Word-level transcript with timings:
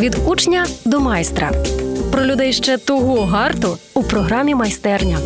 Від 0.00 0.16
учня 0.26 0.66
до 0.84 1.00
майстра 1.00 1.52
про 2.12 2.24
людей 2.24 2.52
ще 2.52 2.78
того 2.78 3.24
гарту 3.24 3.78
у 3.94 4.02
програмі 4.02 4.54
майстерня. 4.54 5.18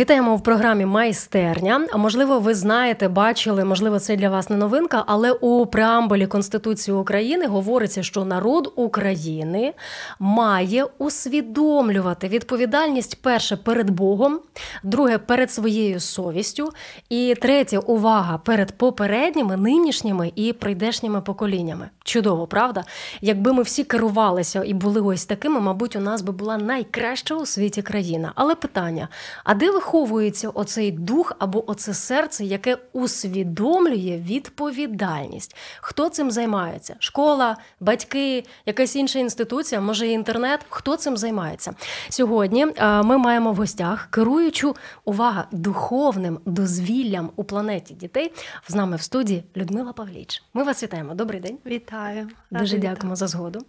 Вітаємо 0.00 0.36
в 0.36 0.42
програмі 0.42 0.86
Майстерня. 0.86 1.86
Можливо, 1.96 2.38
ви 2.38 2.54
знаєте, 2.54 3.08
бачили, 3.08 3.64
можливо, 3.64 3.98
це 3.98 4.16
для 4.16 4.30
вас 4.30 4.50
не 4.50 4.56
новинка, 4.56 5.04
але 5.06 5.32
у 5.32 5.66
преамбулі 5.66 6.26
Конституції 6.26 6.96
України 6.96 7.46
говориться, 7.46 8.02
що 8.02 8.24
народ 8.24 8.72
України 8.76 9.74
має 10.18 10.84
усвідомлювати 10.98 12.28
відповідальність 12.28 13.22
перше 13.22 13.56
перед 13.56 13.90
Богом, 13.90 14.40
друге 14.82 15.18
перед 15.18 15.52
своєю 15.52 16.00
совістю, 16.00 16.72
і 17.08 17.34
третє 17.40 17.78
увага 17.78 18.38
перед 18.38 18.72
попередніми, 18.72 19.56
нинішніми 19.56 20.32
і 20.34 20.52
прийдешніми 20.52 21.20
поколіннями. 21.20 21.88
Чудово, 22.04 22.46
правда? 22.46 22.84
Якби 23.20 23.52
ми 23.52 23.62
всі 23.62 23.84
керувалися 23.84 24.62
і 24.66 24.74
були 24.74 25.00
ось 25.00 25.24
такими, 25.24 25.60
мабуть, 25.60 25.96
у 25.96 26.00
нас 26.00 26.22
би 26.22 26.32
була 26.32 26.56
найкраща 26.56 27.34
у 27.34 27.46
світі 27.46 27.82
країна. 27.82 28.32
Але 28.34 28.54
питання: 28.54 29.08
а 29.44 29.54
де 29.54 29.70
виховується 29.90 30.48
оцей 30.48 30.90
дух 30.90 31.32
або 31.38 31.70
оце 31.70 31.94
серце, 31.94 32.44
яке 32.44 32.78
усвідомлює 32.92 34.22
відповідальність? 34.26 35.56
Хто 35.80 36.08
цим 36.08 36.30
займається? 36.30 36.96
Школа, 36.98 37.56
батьки, 37.80 38.44
якась 38.66 38.96
інша 38.96 39.18
інституція, 39.18 39.80
може 39.80 40.06
інтернет? 40.06 40.60
Хто 40.68 40.96
цим 40.96 41.16
займається? 41.16 41.74
Сьогодні 42.08 42.66
е, 42.76 43.02
ми 43.02 43.18
маємо 43.18 43.52
в 43.52 43.56
гостях 43.56 44.08
керуючу 44.10 44.76
увага 45.04 45.46
духовним 45.52 46.38
дозвіллям 46.46 47.30
у 47.36 47.44
планеті 47.44 47.94
дітей. 47.94 48.32
З 48.68 48.74
нами 48.74 48.96
в 48.96 49.02
студії 49.02 49.44
Людмила 49.56 49.92
Павліч. 49.92 50.42
Ми 50.54 50.62
вас 50.62 50.82
вітаємо. 50.82 51.14
Добрий 51.14 51.40
день. 51.40 51.58
Вітаю. 51.66 52.28
Дуже 52.50 52.76
Рада 52.76 52.88
дякуємо 52.88 53.16
за 53.16 53.26
згоду. 53.26 53.60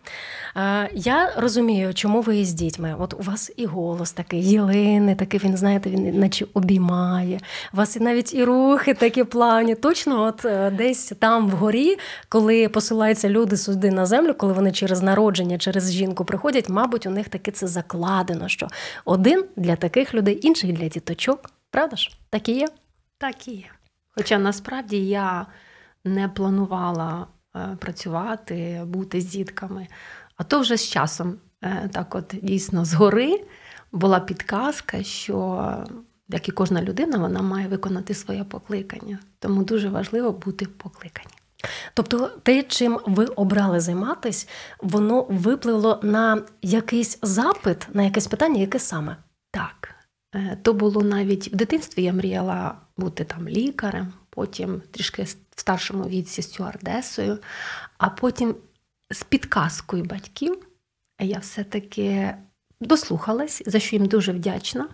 Е, 0.55 0.89
Я 0.93 1.33
розумію, 1.37 1.93
чому 1.93 2.21
ви 2.21 2.37
із 2.37 2.53
дітьми. 2.53 2.95
От 2.99 3.13
у 3.13 3.17
вас 3.17 3.51
і 3.57 3.65
голос 3.65 4.11
такий, 4.11 4.49
єлиний, 4.49 5.15
такий 5.15 5.39
він, 5.43 5.57
знаєте, 5.57 5.89
він 5.89 6.10
наче 6.11 6.45
обіймає. 6.53 7.39
У 7.73 7.77
вас 7.77 7.99
навіть 7.99 8.33
і 8.33 8.43
рухи 8.43 8.93
такі 8.93 9.23
плавні. 9.23 9.75
Точно, 9.75 10.23
от 10.23 10.45
е, 10.45 10.71
десь 10.71 11.13
там 11.19 11.49
вгорі, 11.49 11.97
коли 12.29 12.69
посилаються 12.69 13.29
люди 13.29 13.57
сюди 13.57 13.91
на 13.91 14.05
землю, 14.05 14.33
коли 14.33 14.53
вони 14.53 14.71
через 14.71 15.01
народження, 15.01 15.57
через 15.57 15.91
жінку 15.91 16.25
приходять, 16.25 16.69
мабуть, 16.69 17.05
у 17.05 17.09
них 17.09 17.29
таки 17.29 17.51
це 17.51 17.67
закладено, 17.67 18.47
що 18.47 18.67
один 19.05 19.45
для 19.55 19.75
таких 19.75 20.13
людей, 20.13 20.47
інший 20.47 20.73
для 20.73 20.87
діточок. 20.87 21.49
Правда 21.71 21.95
ж? 21.95 22.11
Так 22.29 22.49
і 22.49 22.53
є? 22.53 22.67
Так 23.17 23.47
і 23.47 23.51
є. 23.51 23.65
Хоча 24.15 24.37
насправді 24.37 25.07
я 25.07 25.45
не 26.03 26.27
планувала 26.29 27.27
е, 27.55 27.77
працювати, 27.79 28.81
бути 28.85 29.21
з 29.21 29.25
дітками. 29.25 29.87
А 30.37 30.43
то 30.43 30.59
вже 30.59 30.77
з 30.77 30.89
часом, 30.89 31.37
е, 31.63 31.89
так 31.93 32.15
от 32.15 32.35
дійсно 32.41 32.85
згори 32.85 33.43
була 33.91 34.19
підказка, 34.19 35.03
що, 35.03 35.75
як 36.31 36.49
і 36.49 36.51
кожна 36.51 36.81
людина, 36.81 37.17
вона 37.17 37.41
має 37.41 37.67
виконати 37.67 38.13
своє 38.13 38.43
покликання. 38.43 39.19
Тому 39.39 39.63
дуже 39.63 39.89
важливо 39.89 40.31
бути 40.31 40.65
покликані. 40.65 41.31
Тобто 41.93 42.27
те, 42.43 42.63
чим 42.63 42.99
ви 43.05 43.25
обрали 43.25 43.79
займатись, 43.79 44.47
воно 44.79 45.23
випливло 45.29 45.99
на 46.03 46.41
якийсь 46.61 47.19
запит, 47.21 47.87
на 47.93 48.03
якесь 48.03 48.27
питання, 48.27 48.61
яке 48.61 48.79
саме? 48.79 49.17
Так, 49.51 49.95
е, 50.35 50.57
то 50.61 50.73
було 50.73 51.01
навіть 51.01 51.53
в 51.53 51.55
дитинстві 51.55 52.03
я 52.03 52.13
мріяла 52.13 52.75
бути 52.97 53.23
там 53.23 53.49
лікарем, 53.49 54.13
потім 54.29 54.81
трішки 54.91 55.23
в 55.23 55.35
старшому 55.55 56.03
віці 56.03 56.41
стюардесою, 56.41 57.39
а 57.97 58.09
потім 58.09 58.55
з 59.11 59.23
підказкою 59.23 60.03
батьків 60.03 60.67
я 61.19 61.37
все-таки 61.39 62.35
дослухалась, 62.81 63.63
за 63.65 63.79
що 63.79 63.95
їм 63.95 64.05
дуже 64.05 64.31
вдячна. 64.31 64.87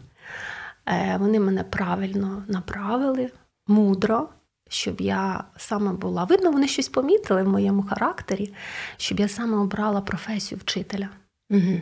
Е, 0.88 1.18
Вони 1.20 1.40
мене 1.40 1.64
правильно 1.64 2.44
направили, 2.48 3.32
мудро, 3.68 4.30
щоб 4.70 5.02
я 5.02 5.44
саме 5.58 5.94
була. 5.94 6.24
Видно, 6.24 6.52
вони 6.52 6.68
щось 6.68 6.90
помітили 6.90 7.44
в 7.44 7.50
моєму 7.50 7.84
характері, 7.84 8.54
щоб 8.98 9.20
я 9.20 9.28
саме 9.28 9.58
обрала 9.58 10.02
професію 10.02 10.60
вчителя. 10.60 11.10
Угу. 11.50 11.82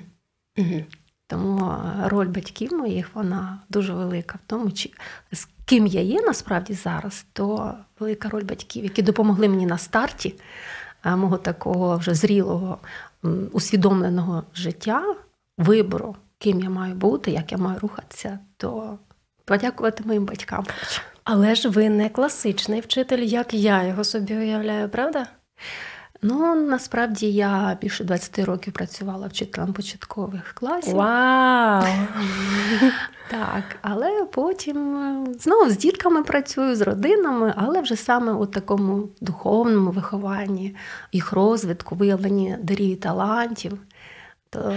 Угу. 0.58 0.84
Тому 1.28 1.72
е, 1.72 2.10
роль 2.10 2.28
батьків 2.28 2.74
моїх 2.74 3.10
вона 3.14 3.60
дуже 3.70 3.94
велика. 3.94 4.40
В 4.46 4.48
тому, 4.48 4.72
чи 4.72 4.92
з 5.32 5.48
ким 5.66 5.88
я 5.88 6.02
є 6.02 6.22
насправді 6.22 6.74
зараз, 6.74 7.26
то 7.34 7.74
велика 8.00 8.30
роль 8.30 8.44
батьків, 8.44 8.84
які 8.84 9.02
допомогли 9.02 9.50
мені 9.50 9.66
на 9.66 9.78
старті 9.78 10.36
е, 11.06 11.16
мого 11.16 11.38
такого 11.38 11.98
вже 11.98 12.14
зрілого, 12.14 12.78
усвідомленого 13.52 14.44
життя, 14.54 15.16
вибору, 15.58 16.16
ким 16.46 16.62
я 16.62 16.70
маю 16.70 16.96
бути, 16.96 17.32
як 17.32 17.52
я 17.52 17.58
маю 17.58 17.80
рухатися, 17.80 18.40
то 18.58 19.00
подякувати 19.46 20.04
моїм 20.06 20.26
батькам. 20.26 20.66
Але 21.24 21.56
ж 21.56 21.70
ви 21.70 21.90
не 21.90 22.10
класичний 22.10 22.82
вчитель, 22.82 23.20
як 23.20 23.54
я 23.54 23.84
його 23.84 24.04
собі 24.04 24.36
уявляю, 24.36 24.90
правда? 24.90 25.28
Ну, 26.22 26.56
насправді 26.56 27.32
я 27.32 27.78
більше 27.82 28.04
20 28.04 28.40
років 28.40 28.74
працювала 28.74 29.28
вчителем 29.28 29.74
початкових 29.74 30.54
класів. 30.54 30.96
Вау! 30.96 31.84
Так, 33.32 33.64
але 33.82 34.26
потім 34.32 34.98
е, 34.98 35.34
знову 35.40 35.70
з 35.70 35.78
дітками 35.78 36.24
працюю, 36.24 36.76
з 36.76 36.82
родинами, 36.82 37.54
але 37.58 37.82
вже 37.82 37.96
саме 37.96 38.34
у 38.34 38.46
такому 38.46 39.10
духовному 39.22 39.92
вихованні, 39.92 40.76
їх 41.12 41.32
розвитку, 41.32 41.96
виявленні 41.96 42.58
дарів 42.62 42.92
і 42.92 42.96
талантів. 42.96 43.78
То 44.50 44.76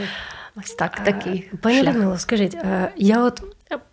ось 0.58 0.74
так, 0.74 1.04
такий 1.04 1.50
Пані. 1.62 1.82
Людмило, 1.82 2.18
скажіть, 2.18 2.54
е, 2.54 2.92
я 2.96 3.24
от 3.24 3.42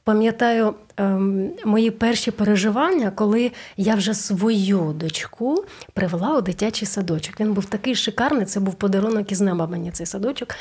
пам'ятаю 0.06 0.74
ем, 0.98 1.52
мої 1.66 1.92
перші 1.92 2.32
переживання, 2.32 3.12
коли 3.12 3.52
я 3.78 3.96
вже 3.96 4.14
свою 4.14 4.94
дочку 4.96 5.66
привела 5.94 6.38
у 6.38 6.42
дитячий 6.42 6.88
садочок. 6.88 7.40
Він 7.40 7.54
був 7.54 7.66
такий 7.66 7.96
шикарний, 7.96 8.46
це 8.46 8.60
був 8.60 8.74
подарунок 8.74 9.32
із 9.32 9.42
неба 9.42 9.68
мені 9.68 9.92
цей 9.92 10.06
садочок. 10.06 10.56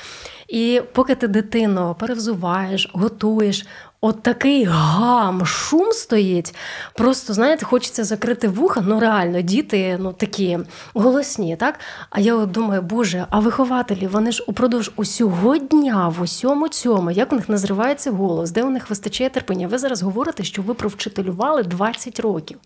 І 0.48 0.82
поки 0.92 1.14
ти 1.14 1.28
дитину 1.28 1.96
перевзуваєш, 1.98 2.90
готуєш, 2.94 3.66
от 4.04 4.22
такий 4.22 4.64
гам, 4.64 5.46
шум 5.46 5.92
стоїть. 5.92 6.54
Просто, 6.94 7.32
знаєте, 7.32 7.64
хочеться 7.64 8.04
закрити 8.04 8.48
вуха. 8.48 8.84
Ну, 8.86 9.00
реально, 9.00 9.40
діти 9.40 9.98
ну, 10.00 10.12
такі 10.12 10.58
голосні, 10.94 11.56
так? 11.56 11.80
А 12.10 12.20
я 12.20 12.34
от 12.34 12.50
думаю, 12.50 12.82
Боже, 12.82 13.26
а 13.30 13.38
вихователі, 13.40 14.06
вони 14.06 14.32
ж 14.32 14.44
упродовж 14.46 14.92
усього 14.96 15.58
дня, 15.58 16.08
в 16.08 16.22
усьому 16.22 16.68
цьому, 16.68 17.10
як 17.10 17.32
у 17.32 17.36
них 17.36 17.48
не 17.48 17.58
зривається 17.58 18.10
голос, 18.10 18.50
де 18.50 18.62
у 18.62 18.70
них 18.70 18.90
вистачає 18.90 19.30
терпіння. 19.34 19.68
Ви 19.68 19.78
зараз 19.78 20.02
говорите, 20.02 20.44
що 20.44 20.62
ви 20.62 20.74
провчителювали 20.74 21.62
20 21.62 22.20
років. 22.20 22.58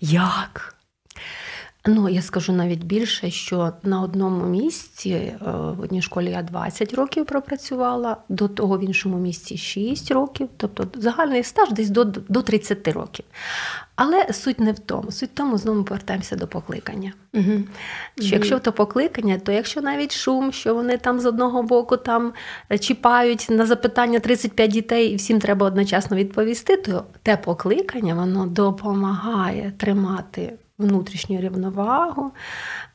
Як? 0.00 0.75
Ну, 1.86 2.08
я 2.08 2.22
скажу 2.22 2.52
навіть 2.52 2.84
більше, 2.84 3.30
що 3.30 3.72
на 3.82 4.00
одному 4.02 4.46
місці 4.46 5.10
е, 5.10 5.36
в 5.50 5.80
одній 5.80 6.02
школі 6.02 6.30
я 6.30 6.42
20 6.42 6.94
років 6.94 7.26
пропрацювала, 7.26 8.16
до 8.28 8.48
того 8.48 8.78
в 8.78 8.84
іншому 8.84 9.18
місці 9.18 9.56
6 9.56 10.10
років, 10.10 10.48
тобто 10.56 11.00
загальний 11.00 11.42
стаж 11.42 11.70
десь 11.70 11.90
до, 11.90 12.04
до 12.04 12.42
30 12.42 12.88
років. 12.88 13.24
Але 13.96 14.32
суть 14.32 14.60
не 14.60 14.72
в 14.72 14.78
тому. 14.78 15.10
Суть 15.10 15.30
в 15.30 15.34
тому, 15.34 15.58
знову 15.58 15.78
ми 15.78 15.84
повертаємося 15.84 16.36
до 16.36 16.46
покликання. 16.46 17.12
Угу. 17.34 17.52
Що 18.20 18.34
якщо 18.34 18.58
то 18.58 18.72
покликання, 18.72 19.38
то 19.38 19.52
якщо 19.52 19.80
навіть 19.80 20.16
шум, 20.16 20.52
що 20.52 20.74
вони 20.74 20.96
там 20.96 21.20
з 21.20 21.26
одного 21.26 21.62
боку 21.62 21.96
там 21.96 22.32
е, 22.72 22.78
чіпають 22.78 23.46
на 23.50 23.66
запитання 23.66 24.18
35 24.18 24.70
дітей, 24.70 25.08
і 25.08 25.16
всім 25.16 25.40
треба 25.40 25.66
одночасно 25.66 26.16
відповісти, 26.16 26.76
то 26.76 27.04
те 27.22 27.36
покликання 27.36 28.14
воно 28.14 28.46
допомагає 28.46 29.72
тримати 29.76 30.52
внутрішню 30.78 31.40
рівновагу, 31.40 32.30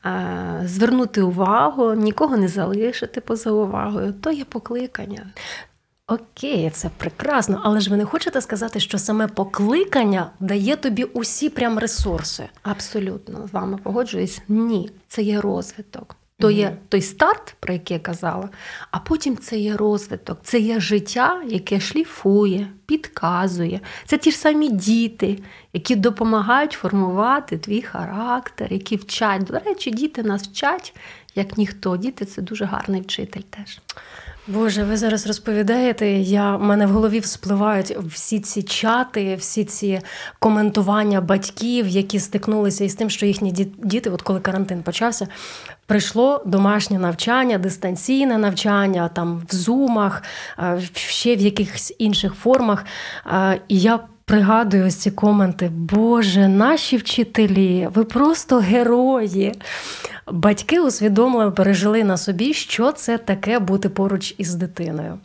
е, 0.05 0.61
звернути 0.65 1.21
увагу, 1.21 1.93
нікого 1.93 2.37
не 2.37 2.47
залишити 2.47 3.21
поза 3.21 3.51
увагою. 3.51 4.13
То 4.13 4.31
є 4.31 4.45
покликання. 4.45 5.25
Окей, 6.07 6.69
це 6.69 6.89
прекрасно, 6.97 7.61
але 7.63 7.79
ж 7.79 7.89
ви 7.89 7.97
не 7.97 8.05
хочете 8.05 8.41
сказати, 8.41 8.79
що 8.79 8.97
саме 8.97 9.27
покликання 9.27 10.31
дає 10.39 10.75
тобі 10.75 11.03
усі 11.03 11.49
прям 11.49 11.79
ресурси. 11.79 12.49
Абсолютно 12.63 13.47
з 13.47 13.53
вами 13.53 13.77
погоджуюсь. 13.83 14.41
Ні, 14.47 14.91
це 15.07 15.21
є 15.21 15.41
розвиток. 15.41 16.15
То 16.41 16.51
є 16.51 16.77
той 16.89 17.01
старт, 17.01 17.55
про 17.59 17.73
який 17.73 17.95
я 17.97 17.99
казала, 17.99 18.49
а 18.91 18.99
потім 18.99 19.37
це 19.37 19.57
є 19.57 19.77
розвиток, 19.77 20.39
це 20.43 20.59
є 20.59 20.79
життя, 20.79 21.41
яке 21.47 21.79
шліфує, 21.79 22.67
підказує. 22.85 23.79
Це 24.05 24.17
ті 24.17 24.31
ж 24.31 24.37
самі 24.37 24.69
діти, 24.69 25.39
які 25.73 25.95
допомагають 25.95 26.71
формувати 26.71 27.57
твій 27.57 27.81
характер, 27.81 28.73
які 28.73 28.95
вчать. 28.95 29.43
До 29.43 29.59
речі, 29.59 29.91
діти 29.91 30.23
нас 30.23 30.43
вчать, 30.43 30.95
як 31.35 31.57
ніхто. 31.57 31.97
Діти 31.97 32.25
це 32.25 32.41
дуже 32.41 32.65
гарний 32.65 33.01
вчитель 33.01 33.41
теж. 33.41 33.79
Боже, 34.47 34.83
ви 34.83 34.97
зараз 34.97 35.27
розповідаєте. 35.27 36.09
Я 36.11 36.55
в 36.55 36.63
мене 36.63 36.85
в 36.85 36.89
голові 36.89 37.19
вспливають 37.19 37.97
всі 38.05 38.39
ці 38.39 38.63
чати, 38.63 39.35
всі 39.35 39.65
ці 39.65 40.01
коментування 40.39 41.21
батьків, 41.21 41.87
які 41.87 42.19
стикнулися 42.19 42.83
із 42.83 42.95
тим, 42.95 43.09
що 43.09 43.25
їхні 43.25 43.51
діти, 43.77 44.09
от 44.09 44.21
коли 44.21 44.39
карантин 44.39 44.83
почався, 44.83 45.27
прийшло 45.85 46.43
домашнє 46.45 46.99
навчання, 46.99 47.57
дистанційне 47.57 48.37
навчання, 48.37 49.09
там 49.13 49.43
в 49.49 49.55
зумах, 49.55 50.23
ще 50.93 51.35
в 51.35 51.39
якихось 51.39 51.93
інших 51.97 52.33
формах. 52.33 52.85
І 53.67 53.79
я 53.79 53.99
пригадую 54.31 54.85
ось 54.85 54.95
ці 54.95 55.11
коменти. 55.11 55.69
Боже, 55.69 56.47
наші 56.47 56.97
вчителі, 56.97 57.89
ви 57.93 58.03
просто 58.03 58.59
герої. 58.59 59.53
Батьки 60.31 60.79
усвідомлено 60.79 61.51
пережили 61.51 62.03
на 62.03 62.17
собі, 62.17 62.53
що 62.53 62.91
це 62.91 63.17
таке 63.17 63.59
бути 63.59 63.89
поруч 63.89 64.35
із 64.37 64.55
дитиною. 64.55 65.19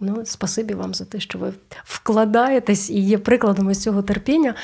Ну, 0.00 0.22
спасибі 0.24 0.74
вам 0.74 0.94
за 0.94 1.04
те, 1.04 1.20
що 1.20 1.38
ви 1.38 1.52
вкладаєтесь 1.84 2.90
і 2.90 3.00
є 3.00 3.18
прикладом 3.18 3.70
із 3.70 3.82
цього 3.82 4.02
терпіння. 4.02 4.54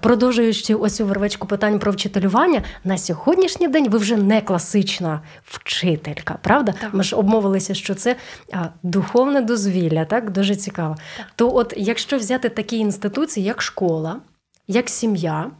Продовжуючи 0.00 0.74
оцю 0.74 1.06
вервечку 1.06 1.46
питань 1.46 1.78
про 1.78 1.92
вчителювання, 1.92 2.62
на 2.84 2.98
сьогоднішній 2.98 3.68
день 3.68 3.88
ви 3.88 3.98
вже 3.98 4.16
не 4.16 4.40
класична 4.40 5.20
вчителька, 5.44 6.38
правда? 6.42 6.74
Так. 6.80 6.94
Ми 6.94 7.04
ж 7.04 7.16
обмовилися, 7.16 7.74
що 7.74 7.94
це 7.94 8.16
а, 8.52 8.64
духовне 8.82 9.40
дозвілля, 9.40 10.04
так 10.04 10.30
дуже 10.30 10.56
цікаво. 10.56 10.96
То, 11.36 11.54
от, 11.54 11.74
якщо 11.76 12.16
взяти 12.16 12.48
такі 12.48 12.78
інституції, 12.78 13.46
як 13.46 13.62
школа, 13.62 14.20
як 14.68 14.88
сім'я, 14.88 15.50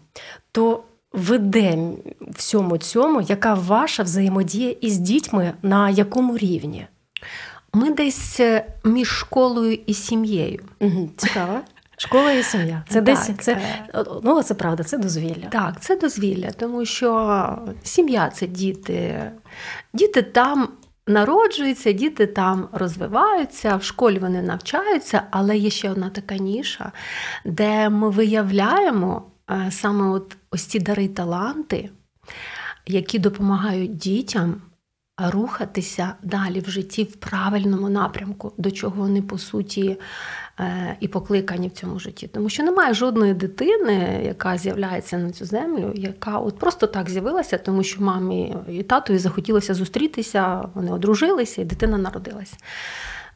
то 0.52 0.82
ви 1.12 1.38
де 1.38 1.76
в 2.20 2.34
всьому 2.36 2.78
цьому, 2.78 3.20
яка 3.20 3.54
ваша 3.54 4.02
взаємодія 4.02 4.70
із 4.80 4.98
дітьми, 4.98 5.52
на 5.62 5.90
якому 5.90 6.38
рівні? 6.38 6.86
Ми 7.74 7.90
десь 7.90 8.40
е, 8.40 8.66
між 8.84 9.08
школою 9.08 9.78
і 9.86 9.94
сім'єю. 9.94 10.62
Угу, 10.80 11.10
цікаво. 11.16 11.60
Школа 11.96 12.32
і 12.32 12.42
сім'я. 12.42 12.84
Це 12.88 12.94
Так, 12.94 13.04
десь 13.04 13.30
це 13.38 13.52
е. 13.52 14.04
ну 14.22 14.42
це 14.42 14.54
правда, 14.54 14.82
це 14.82 14.98
дозвілля. 14.98 15.48
Так, 15.50 15.80
це 15.80 15.96
дозвілля, 15.96 16.50
тому 16.50 16.84
що 16.84 17.58
сім'я 17.82 18.30
це 18.30 18.46
діти. 18.46 19.30
Діти 19.92 20.22
там 20.22 20.68
народжуються, 21.06 21.92
діти 21.92 22.26
там 22.26 22.68
розвиваються, 22.72 23.76
в 23.76 23.82
школі 23.82 24.18
вони 24.18 24.42
навчаються, 24.42 25.22
але 25.30 25.56
є 25.56 25.70
ще 25.70 25.90
одна 25.90 26.10
така 26.10 26.36
ніша, 26.36 26.92
де 27.44 27.88
ми 27.88 28.10
виявляємо 28.10 29.22
е, 29.50 29.70
саме 29.70 30.10
от 30.10 30.36
ось 30.50 30.64
ці 30.64 30.78
дари 30.78 31.08
таланти, 31.08 31.90
які 32.86 33.18
допомагають 33.18 33.96
дітям 33.96 34.60
рухатися 35.30 36.14
далі 36.22 36.60
в 36.60 36.70
житті 36.70 37.04
в 37.04 37.16
правильному 37.16 37.88
напрямку, 37.88 38.52
до 38.58 38.70
чого 38.70 38.96
вони 38.96 39.22
по 39.22 39.38
суті 39.38 39.96
е, 40.60 40.96
і 41.00 41.08
покликані 41.08 41.68
в 41.68 41.70
цьому 41.70 41.98
житті. 41.98 42.28
Тому 42.28 42.48
що 42.48 42.62
немає 42.62 42.94
жодної 42.94 43.34
дитини, 43.34 44.22
яка 44.24 44.58
з'являється 44.58 45.18
на 45.18 45.30
цю 45.30 45.44
землю, 45.44 45.92
яка 45.94 46.38
от 46.38 46.58
просто 46.58 46.86
так 46.86 47.10
з'явилася, 47.10 47.58
тому 47.58 47.82
що 47.82 48.02
мамі 48.02 48.56
і 48.68 48.82
татові 48.82 49.18
захотілося 49.18 49.74
зустрітися, 49.74 50.68
вони 50.74 50.92
одружилися, 50.92 51.62
і 51.62 51.64
дитина 51.64 51.98
народилася. 51.98 52.56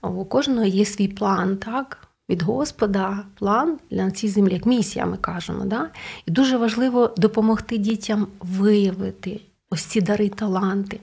У 0.03 0.25
кожного 0.25 0.65
є 0.65 0.85
свій 0.85 1.09
план, 1.09 1.57
так? 1.57 1.99
Від 2.31 2.43
Господа 2.43 3.25
план 3.35 3.79
для 3.91 4.11
цій 4.11 4.29
землі, 4.29 4.55
як 4.55 4.67
місія, 4.67 5.07
ми 5.07 5.17
кажемо. 5.17 5.65
Да? 5.65 5.91
І 6.27 6.31
дуже 6.31 6.57
важливо 6.57 7.15
допомогти 7.17 7.79
дітям 7.79 8.27
виявити 8.41 9.41
ось 9.77 9.85
ці 9.85 10.01
дари, 10.01 10.29
таланти. 10.29 11.01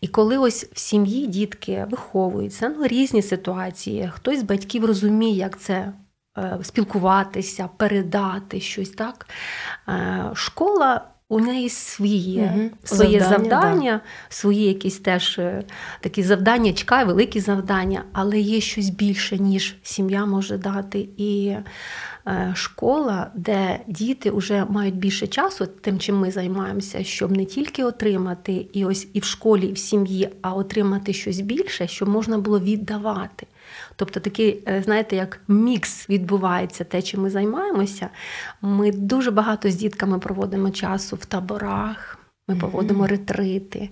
І 0.00 0.08
коли 0.08 0.38
ось 0.38 0.64
в 0.72 0.78
сім'ї 0.78 1.26
дітки 1.26 1.86
виховуються, 1.90 2.74
ну 2.78 2.86
різні 2.86 3.22
ситуації, 3.22 4.10
хтось 4.14 4.40
з 4.40 4.42
батьків 4.42 4.84
розуміє, 4.84 5.36
як 5.36 5.60
це 5.60 5.92
е, 6.38 6.58
спілкуватися, 6.62 7.68
передати 7.76 8.60
щось 8.60 8.90
так. 8.90 9.28
Е, 9.88 10.30
школа 10.34 11.04
у 11.28 11.40
неї 11.40 11.68
свої, 11.68 12.40
Мгм. 12.40 12.70
своє 12.84 13.20
Завдання, 13.20 13.38
завдання, 13.38 14.00
свої 14.28 14.64
якісь 14.64 14.98
теж 14.98 15.38
е, 15.38 15.62
такі 16.00 16.22
завдання, 16.22 16.72
чекає, 16.72 17.04
великі 17.04 17.40
завдання, 17.40 18.04
але 18.12 18.40
є 18.40 18.60
щось 18.60 18.88
більше, 18.88 19.38
ніж 19.38 19.76
сім'я 19.82 20.26
може 20.26 20.58
дати. 20.58 21.08
І 21.16 21.54
е, 22.26 22.52
школа, 22.54 23.30
де 23.34 23.80
діти 23.86 24.30
вже 24.30 24.64
мають 24.68 24.96
більше 24.96 25.26
часу, 25.26 25.66
тим, 25.66 25.98
чим 25.98 26.18
ми 26.18 26.30
займаємося, 26.30 27.04
щоб 27.04 27.36
не 27.36 27.44
тільки 27.44 27.84
отримати 27.84 28.66
і 28.72 28.84
ось 28.84 29.08
і 29.12 29.20
в 29.20 29.24
школі, 29.24 29.66
і 29.66 29.72
в 29.72 29.78
сім'ї, 29.78 30.28
а 30.42 30.54
отримати 30.54 31.12
щось 31.12 31.40
більше, 31.40 31.88
щоб 31.88 32.08
можна 32.08 32.38
було 32.38 32.60
віддавати. 32.60 33.46
Тобто 33.96 34.20
такий, 34.20 34.64
е, 34.68 34.82
знаєте, 34.82 35.16
як 35.16 35.40
мікс 35.48 36.10
відбувається 36.10 36.84
те, 36.84 37.02
чим 37.02 37.22
ми 37.22 37.30
займаємося. 37.30 38.08
Ми 38.62 38.92
дуже 38.92 39.30
багато 39.30 39.70
з 39.70 39.74
дітками 39.74 40.18
проводимо 40.18 40.70
часу 40.70 41.16
в 41.16 41.24
таборах, 41.24 42.18
ми 42.48 42.56
проводимо 42.56 43.06
ретрити. 43.06 43.90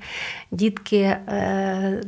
Дітки 0.50 1.00
е, 1.00 2.02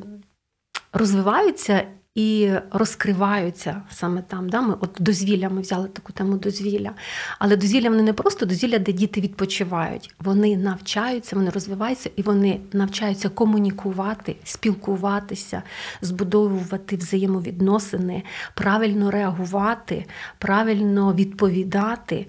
розвиваються 0.92 1.82
і 2.16 2.50
розкриваються 2.70 3.82
саме 3.90 4.22
там. 4.22 4.48
Да? 4.48 4.60
Ми 4.60 4.74
от 4.80 4.90
дозвілля, 5.00 5.48
ми 5.48 5.60
взяли 5.60 5.88
таку 5.88 6.12
тему 6.12 6.36
дозвілля. 6.36 6.90
Але 7.38 7.56
дозвілля 7.56 7.90
вони 7.90 8.02
не 8.02 8.12
просто 8.12 8.46
дозвілля, 8.46 8.78
де 8.78 8.92
діти 8.92 9.20
відпочивають. 9.20 10.14
Вони 10.20 10.56
навчаються, 10.56 11.36
вони 11.36 11.50
розвиваються 11.50 12.10
і 12.16 12.22
вони 12.22 12.60
навчаються 12.72 13.28
комунікувати, 13.28 14.36
спілкуватися, 14.44 15.62
збудовувати 16.00 16.96
взаємовідносини, 16.96 18.22
правильно 18.54 19.10
реагувати, 19.10 20.04
правильно 20.38 21.14
відповідати. 21.14 22.26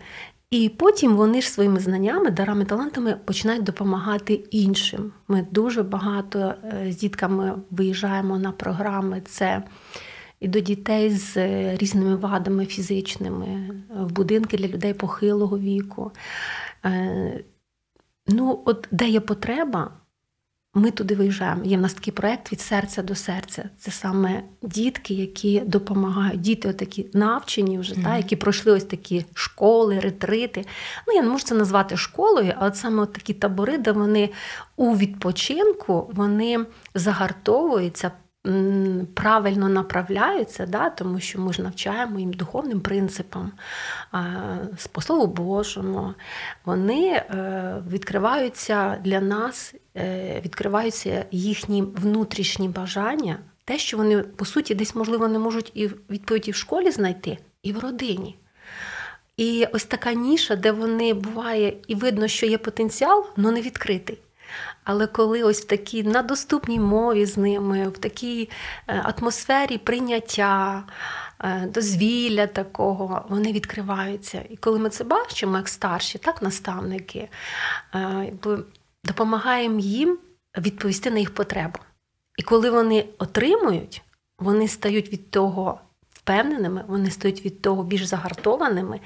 І 0.51 0.69
потім 0.69 1.15
вони 1.15 1.41
ж 1.41 1.49
своїми 1.49 1.79
знаннями, 1.79 2.31
дарами, 2.31 2.65
талантами 2.65 3.19
починають 3.25 3.63
допомагати 3.63 4.33
іншим. 4.33 5.13
Ми 5.27 5.47
дуже 5.51 5.83
багато 5.83 6.39
е, 6.63 6.91
з 6.91 6.97
дітками 6.97 7.61
виїжджаємо 7.71 8.39
на 8.39 8.51
програми. 8.51 9.21
Це 9.25 9.63
і 10.39 10.47
до 10.47 10.59
дітей 10.59 11.09
з 11.09 11.37
е, 11.37 11.77
різними 11.77 12.15
вадами 12.15 12.65
фізичними, 12.65 13.69
в 13.89 14.11
будинки 14.11 14.57
для 14.57 14.67
людей 14.67 14.93
похилого 14.93 15.59
віку. 15.59 16.11
Е, 16.85 17.43
Ну, 18.27 18.61
от 18.65 18.87
де 18.91 19.09
є 19.09 19.19
потреба, 19.19 19.91
ми 20.77 20.91
туди 20.91 21.15
виїжджаємо. 21.15 21.63
Є 21.63 21.77
в 21.77 21.81
нас 21.81 21.93
такий 21.93 22.13
проект 22.13 22.51
від 22.51 22.61
серця 22.61 23.03
до 23.03 23.15
серця. 23.15 23.69
Це 23.77 23.91
саме 23.91 24.43
дітки, 24.61 25.13
які 25.13 25.59
допомагають. 25.59 26.41
Діти 26.41 26.73
такі 26.73 27.07
навчені 27.13 27.79
вже, 27.79 27.95
та, 27.95 28.17
які 28.17 28.35
пройшли 28.35 28.71
ось 28.71 28.83
такі 28.83 29.25
школи, 29.33 29.99
ретрити. 29.99 30.65
Ну, 31.07 31.13
я 31.13 31.21
не 31.21 31.29
можу 31.29 31.45
це 31.45 31.55
назвати 31.55 31.97
школою, 31.97 32.53
а 32.57 32.67
от 32.67 32.75
саме 32.75 33.03
от 33.03 33.13
такі 33.13 33.33
табори, 33.33 33.77
де 33.77 33.91
вони 33.91 34.29
у 34.75 34.97
відпочинку 34.97 36.11
вони 36.13 36.65
загартовуються. 36.95 38.11
Правильно 39.13 39.69
направляються, 39.69 40.65
да, 40.65 40.89
тому 40.89 41.19
що 41.19 41.41
ми 41.41 41.53
ж 41.53 41.61
навчаємо 41.61 42.19
їм 42.19 42.33
духовним 42.33 42.81
принципам, 42.81 43.51
по 44.91 45.01
Слову 45.01 45.27
Божому. 45.27 46.13
Вони 46.65 47.09
е, 47.09 47.83
відкриваються 47.91 48.97
для 49.03 49.21
нас, 49.21 49.73
е, 49.97 50.41
відкриваються 50.45 51.25
їхні 51.31 51.81
внутрішні 51.81 52.69
бажання, 52.69 53.37
те, 53.65 53.77
що 53.77 53.97
вони, 53.97 54.23
по 54.23 54.45
суті, 54.45 54.75
десь, 54.75 54.95
можливо, 54.95 55.27
не 55.27 55.39
можуть 55.39 55.71
і 55.73 55.87
відповіді 56.09 56.51
в 56.51 56.55
школі 56.55 56.91
знайти, 56.91 57.37
і 57.63 57.73
в 57.73 57.79
родині. 57.79 58.35
І 59.37 59.67
ось 59.73 59.85
така 59.85 60.13
ніша, 60.13 60.55
де 60.55 60.71
вони 60.71 61.13
буває, 61.13 61.73
і 61.87 61.95
видно, 61.95 62.27
що 62.27 62.45
є 62.45 62.57
потенціал, 62.57 63.25
але 63.37 63.51
не 63.51 63.61
відкритий. 63.61 64.19
Але 64.83 65.07
коли 65.07 65.43
ось 65.43 65.61
в 65.61 65.65
такій 65.65 66.03
на 66.03 66.21
доступній 66.21 66.79
мові 66.79 67.25
з 67.25 67.37
ними, 67.37 67.87
в 67.87 67.97
такій 67.97 68.49
е, 68.87 69.13
атмосфері 69.17 69.77
прийняття, 69.77 70.83
е, 71.39 71.67
дозвілля 71.73 72.47
такого, 72.47 73.25
вони 73.29 73.51
відкриваються. 73.51 74.43
І 74.49 74.57
коли 74.57 74.79
ми 74.79 74.89
це 74.89 75.03
бачимо, 75.03 75.57
як 75.57 75.69
старші, 75.69 76.17
так 76.17 76.41
наставники, 76.41 77.29
е, 77.95 78.33
допомагаємо 79.03 79.79
їм 79.79 80.17
відповісти 80.57 81.11
на 81.11 81.19
їх 81.19 81.33
потребу. 81.33 81.79
І 82.37 82.43
коли 82.43 82.69
вони 82.69 83.05
отримують, 83.17 84.01
вони 84.39 84.67
стають 84.67 85.13
від 85.13 85.31
того 85.31 85.79
впевненими, 86.09 86.83
вони 86.87 87.11
стають 87.11 87.45
від 87.45 87.61
того 87.61 87.83
більш 87.83 88.03
загартованими, 88.05 88.99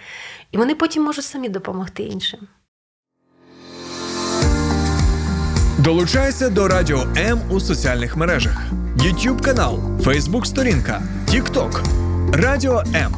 і 0.51 0.57
вони 0.57 0.75
потім 0.75 1.03
можуть 1.03 1.25
самі 1.25 1.49
допомогти 1.49 2.03
іншим. 2.03 2.47
Долучайся 5.83 6.49
до 6.49 6.67
Радіо 6.67 7.07
М 7.17 7.41
у 7.49 7.59
соціальних 7.59 8.17
мережах: 8.17 8.57
YouTube 8.97 9.41
канал, 9.41 9.79
Facebook 10.03 10.45
сторінка, 10.45 11.01
TikTok, 11.27 11.83
Радіо 12.33 12.83
М, 12.95 13.15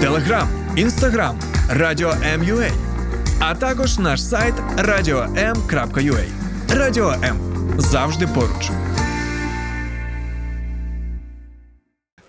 Телеграм, 0.00 0.48
Інстаграм, 0.76 1.38
Радіо 1.70 2.10
М.UA, 2.10 2.70
а 3.40 3.54
також 3.54 3.98
наш 3.98 4.24
сайт 4.24 4.54
radio.m.ua. 4.76 6.24
Радіо 6.68 7.10
М. 7.10 7.38
Завжди 7.78 8.26
поруч. 8.26 8.70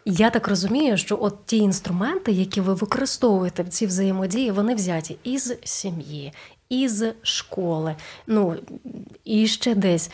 Я 0.05 0.29
так 0.29 0.47
розумію, 0.47 0.97
що 0.97 1.17
от 1.21 1.45
ті 1.45 1.57
інструменти, 1.57 2.31
які 2.31 2.61
ви 2.61 2.73
використовуєте 2.73 3.63
в 3.63 3.69
цій 3.69 3.85
взаємодії, 3.85 4.51
вони 4.51 4.75
взяті 4.75 5.17
із 5.23 5.53
сім'ї, 5.63 6.33
із 6.69 7.03
школи, 7.21 7.95
ну 8.27 8.55
і 9.25 9.47
ще 9.47 9.75
десь. 9.75 10.11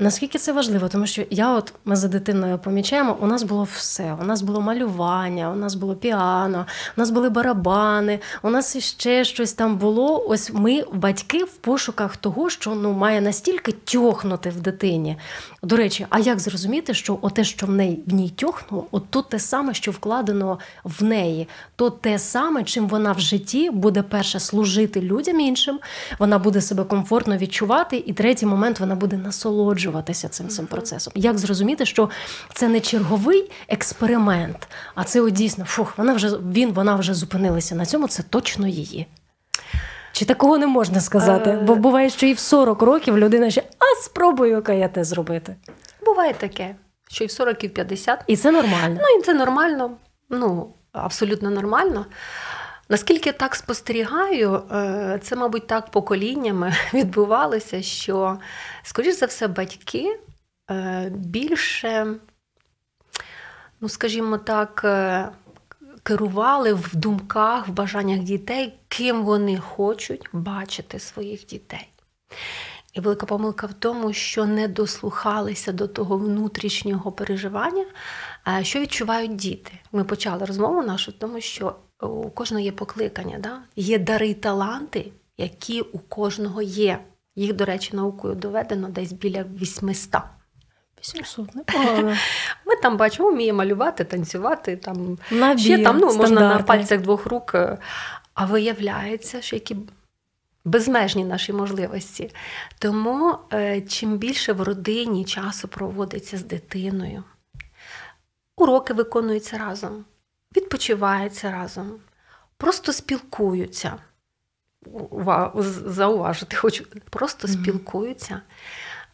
Наскільки 0.00 0.38
це 0.38 0.52
важливо? 0.52 0.88
Тому 0.88 1.06
що 1.06 1.24
я, 1.30 1.54
от 1.54 1.72
ми 1.84 1.96
за 1.96 2.08
дитиною 2.08 2.58
помічаємо, 2.58 3.16
у 3.20 3.26
нас 3.26 3.42
було 3.42 3.68
все. 3.72 4.16
У 4.20 4.24
нас 4.24 4.42
було 4.42 4.60
малювання, 4.60 5.50
у 5.50 5.56
нас 5.56 5.74
було 5.74 5.94
піано, 5.94 6.66
у 6.96 7.00
нас 7.00 7.10
були 7.10 7.30
барабани, 7.30 8.20
у 8.42 8.50
нас 8.50 8.76
іще 8.76 9.24
щось 9.24 9.52
там 9.52 9.76
було. 9.76 10.26
Ось 10.28 10.50
ми, 10.52 10.84
батьки, 10.92 11.44
в 11.44 11.50
пошуках 11.50 12.16
того, 12.16 12.50
що 12.50 12.74
ну 12.74 12.92
має 12.92 13.20
настільки 13.20 13.72
тьохнути 13.72 14.50
в 14.50 14.60
дитині. 14.60 15.16
До 15.62 15.76
речі, 15.76 16.06
а 16.10 16.18
як 16.18 16.40
зрозуміти, 16.40 16.94
що 16.94 17.18
оте, 17.22 17.44
що 17.44 17.66
в 17.66 17.70
неї 17.70 18.02
в 18.06 18.14
ній 18.14 18.30
тьохнуло, 18.30 18.86
от 18.90 19.10
то 19.10 19.22
те 19.22 19.38
саме, 19.38 19.74
що 19.74 19.90
вкладено 19.90 20.58
в 20.84 21.04
неї, 21.04 21.48
то 21.76 21.90
те 21.90 22.18
саме, 22.18 22.64
чим 22.64 22.88
вона 22.88 23.12
в 23.12 23.20
житті 23.20 23.70
буде 23.70 24.02
перше 24.02 24.40
служити 24.40 25.00
людям 25.00 25.40
іншим, 25.40 25.80
вона 26.18 26.38
буде 26.38 26.60
себе 26.60 26.84
комфортно 26.84 27.36
відчувати, 27.36 28.02
і 28.06 28.12
третій 28.12 28.46
момент 28.46 28.80
вона 28.80 28.94
буде 28.94 29.16
насолоджуватися 29.16 29.87
цим 30.12 30.48
цим 30.48 30.66
процесом. 30.66 31.12
Як 31.16 31.38
зрозуміти, 31.38 31.86
що 31.86 32.10
це 32.54 32.68
не 32.68 32.80
черговий 32.80 33.50
експеримент, 33.68 34.68
а 34.94 35.04
це 35.04 35.20
от 35.20 35.32
дійсно 35.32 35.64
фух, 35.64 35.98
вона 35.98 36.12
вже 36.12 36.28
він, 36.28 36.72
вона 36.72 36.96
вже 36.96 37.14
зупинилася 37.14 37.74
на 37.74 37.86
цьому. 37.86 38.08
Це 38.08 38.22
точно 38.22 38.66
її. 38.66 39.06
Чи 40.12 40.24
такого 40.24 40.58
не 40.58 40.66
можна 40.66 41.00
сказати? 41.00 41.50
Е. 41.50 41.56
Бо 41.56 41.74
буває, 41.74 42.10
що 42.10 42.26
і 42.26 42.32
в 42.32 42.38
40 42.38 42.82
років 42.82 43.18
людина 43.18 43.50
ще 43.50 43.62
а 43.78 44.02
спробую-ка 44.04 44.72
я 44.72 44.88
те 44.88 45.04
зробити. 45.04 45.56
Буває 46.04 46.34
таке, 46.34 46.74
що 47.10 47.24
і 47.24 47.26
в 47.26 47.30
40, 47.30 47.64
і 47.64 47.68
в 47.68 47.74
50. 47.74 48.24
І 48.26 48.36
це 48.36 48.50
нормально. 48.50 49.00
Ну, 49.00 49.18
і 49.18 49.22
це 49.22 49.34
нормально, 49.34 49.90
ну, 50.30 50.74
абсолютно 50.92 51.50
нормально. 51.50 52.06
Наскільки 52.88 53.32
так 53.32 53.54
спостерігаю, 53.54 54.54
е, 54.54 55.20
це, 55.22 55.36
мабуть, 55.36 55.66
так 55.66 55.90
поколіннями 55.90 56.74
відбувалося, 56.94 57.82
що, 57.82 58.38
скоріш 58.82 59.16
за 59.16 59.26
все, 59.26 59.48
батьки 59.48 60.20
е, 60.70 61.12
більше, 61.14 62.14
ну, 63.80 63.88
скажімо 63.88 64.38
так, 64.38 64.80
е, 64.84 65.28
керували 66.02 66.72
в 66.72 66.96
думках, 66.96 67.68
в 67.68 67.70
бажаннях 67.70 68.18
дітей, 68.18 68.78
ким 68.88 69.22
вони 69.22 69.58
хочуть 69.58 70.28
бачити 70.32 70.98
своїх 70.98 71.46
дітей. 71.46 71.88
І 72.92 73.00
велика 73.00 73.26
помилка 73.26 73.66
в 73.66 73.72
тому, 73.72 74.12
що 74.12 74.46
не 74.46 74.68
дослухалися 74.68 75.72
до 75.72 75.88
того 75.88 76.18
внутрішнього 76.18 77.12
переживання, 77.12 77.84
що 78.62 78.80
відчувають 78.80 79.36
діти. 79.36 79.72
Ми 79.92 80.04
почали 80.04 80.44
розмову 80.44 80.82
нашу, 80.82 81.12
тому 81.12 81.40
що 81.40 81.74
у 82.02 82.30
кожного 82.30 82.64
є 82.64 82.72
покликання, 82.72 83.38
да? 83.38 83.60
є 83.76 83.98
дари 83.98 84.28
й 84.28 84.34
таланти, 84.34 85.12
які 85.38 85.80
у 85.80 85.98
кожного 85.98 86.62
є. 86.62 86.98
Їх, 87.36 87.52
до 87.52 87.64
речі, 87.64 87.96
наукою 87.96 88.34
доведено 88.34 88.88
десь 88.88 89.12
біля 89.12 89.42
800. 89.42 90.22
800, 91.00 91.54
непогано. 91.54 92.16
Ми 92.66 92.76
там 92.76 92.96
бачимо, 92.96 93.30
вміє 93.30 93.52
малювати, 93.52 94.04
танцювати, 94.04 94.76
там 94.76 95.18
Набір 95.30 95.60
ще 95.60 95.84
там 95.84 95.98
ну, 95.98 96.14
можна 96.14 96.40
на 96.40 96.58
пальцях 96.58 97.00
двох 97.00 97.26
рук. 97.26 97.54
е, 97.54 97.78
А 98.34 98.46
виявляється, 98.46 99.42
що 99.42 99.56
які 99.56 99.76
безмежні 100.64 101.24
наші 101.24 101.52
можливості. 101.52 102.30
Тому 102.78 103.38
е, 103.52 103.80
чим 103.80 104.18
більше 104.18 104.52
в 104.52 104.62
родині 104.62 105.24
часу 105.24 105.68
проводиться 105.68 106.36
з 106.36 106.44
дитиною, 106.44 107.24
уроки 108.56 108.94
виконуються 108.94 109.58
разом, 109.58 110.04
відпочивається 110.56 111.50
разом, 111.50 112.00
просто 112.56 112.92
спілкуються. 112.92 113.98
Зауважити 115.84 116.56
хочу, 116.56 116.84
просто 117.10 117.48
спілкуються. 117.48 118.40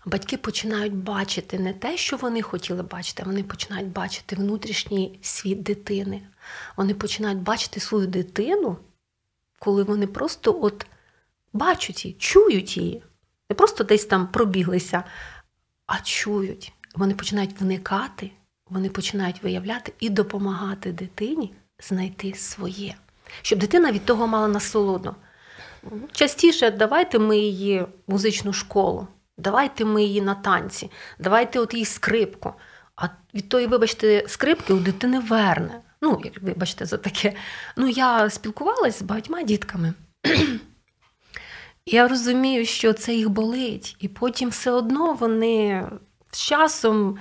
Батьки 0.07 0.37
починають 0.37 0.95
бачити 0.95 1.59
не 1.59 1.73
те, 1.73 1.97
що 1.97 2.17
вони 2.17 2.43
хотіли 2.43 2.83
бачити, 2.83 3.23
а 3.23 3.27
вони 3.27 3.43
починають 3.43 3.89
бачити 3.89 4.37
внутрішній 4.37 5.19
світ 5.23 5.63
дитини. 5.63 6.27
Вони 6.77 6.95
починають 6.95 7.43
бачити 7.43 7.81
свою 7.81 8.07
дитину, 8.07 8.77
коли 9.59 9.83
вони 9.83 10.07
просто 10.07 10.63
от 10.63 10.87
бачать 11.53 12.05
її, 12.05 12.17
чують 12.19 12.77
її. 12.77 13.03
Не 13.51 13.57
просто 13.57 13.85
десь 13.85 14.05
там 14.05 14.27
пробіглися, 14.29 15.05
а 15.87 16.01
чують. 16.01 16.73
Вони 16.95 17.15
починають 17.15 17.61
вникати, 17.61 18.31
вони 18.71 18.89
починають 18.89 19.43
виявляти 19.43 19.93
і 20.01 20.09
допомагати 20.09 20.93
дитині 20.93 21.55
знайти 21.81 22.35
своє, 22.35 22.95
щоб 23.43 23.59
дитина 23.59 23.93
від 23.93 24.05
того 24.05 24.27
мала 24.27 24.49
насолоду. 24.49 25.15
Частіше 26.13 26.71
давайте 26.71 27.19
ми 27.19 27.39
її 27.39 27.83
в 27.83 27.89
музичну 28.07 28.53
школу, 28.53 29.07
давайте 29.39 29.85
ми 29.85 30.03
її 30.03 30.23
на 30.23 30.35
танці, 30.35 30.91
давайте 31.19 31.59
от 31.59 31.75
їй 31.75 31.85
скрипку. 31.85 32.53
А 32.97 33.09
від 33.35 33.49
тої, 33.49 33.67
вибачте, 33.67 34.25
скрипки 34.27 34.73
у 34.73 34.79
дитини 34.79 35.21
верне. 35.21 35.81
Ну, 36.01 36.21
як 36.25 36.43
вибачте, 36.43 36.87
за 36.87 36.97
таке. 36.97 37.33
Ну, 37.77 37.89
я 37.89 38.31
спілкувалася 38.31 38.99
з 38.99 39.03
багатьма 39.03 39.43
дітками. 39.43 39.95
Я 41.87 42.09
розумію, 42.09 42.67
що 42.67 42.93
це 42.93 43.15
їх 43.15 43.29
болить, 43.29 43.97
і 43.99 44.09
потім 44.09 44.49
все 44.49 44.71
одно 44.71 45.13
вони 45.13 45.85
з 46.31 46.39
часом 46.43 47.19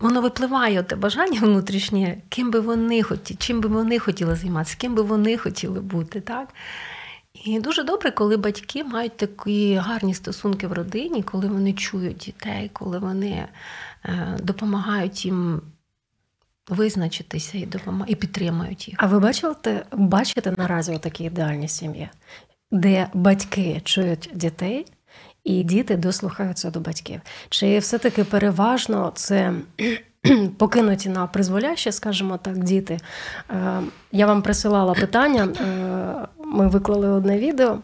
воно 0.00 0.20
випливає 0.20 0.82
те 0.82 0.96
бажання 0.96 1.40
внутрішнє, 1.40 2.16
ким 2.28 2.50
би 2.50 2.60
вони 2.60 3.02
хотіли, 3.02 3.38
чим 3.40 3.60
би 3.60 3.68
вони 3.68 3.98
хотіли 3.98 4.34
займатися, 4.34 4.76
ким 4.78 4.94
би 4.94 5.02
вони 5.02 5.36
хотіли 5.36 5.80
бути. 5.80 6.20
Так? 6.20 6.48
І 7.44 7.60
дуже 7.60 7.82
добре, 7.82 8.10
коли 8.10 8.36
батьки 8.36 8.84
мають 8.84 9.16
такі 9.16 9.74
гарні 9.74 10.14
стосунки 10.14 10.66
в 10.66 10.72
родині, 10.72 11.22
коли 11.22 11.48
вони 11.48 11.72
чують 11.72 12.16
дітей, 12.16 12.70
коли 12.72 12.98
вони 12.98 13.48
е, 14.04 14.38
допомагають 14.42 15.24
їм 15.24 15.60
визначитися 16.68 17.58
і, 17.58 17.66
допома- 17.66 18.04
і 18.06 18.14
підтримують 18.14 18.88
їх. 18.88 18.96
А 19.00 19.06
ви 19.06 19.20
бачите, 19.20 19.84
бачите 19.92 20.54
наразі 20.58 20.98
такі 20.98 21.24
ідеальні 21.24 21.68
сім'ї, 21.68 22.08
де 22.70 23.08
батьки 23.14 23.80
чують 23.84 24.30
дітей, 24.34 24.86
і 25.44 25.62
діти 25.62 25.96
дослухаються 25.96 26.70
до 26.70 26.80
батьків? 26.80 27.20
Чи 27.48 27.78
все-таки 27.78 28.24
переважно 28.24 29.12
це 29.14 29.52
покинуті 30.58 31.08
на 31.08 31.26
призволяще, 31.26 31.92
скажімо 31.92 32.38
так, 32.42 32.58
діти? 32.58 32.98
Е, 33.50 33.80
Я 34.12 34.26
вам 34.26 34.42
присилала 34.42 34.94
питання, 34.94 35.44
е, 35.44 36.44
ми 36.44 36.68
виклали 36.68 37.08
одне 37.08 37.38
відео. 37.38 37.78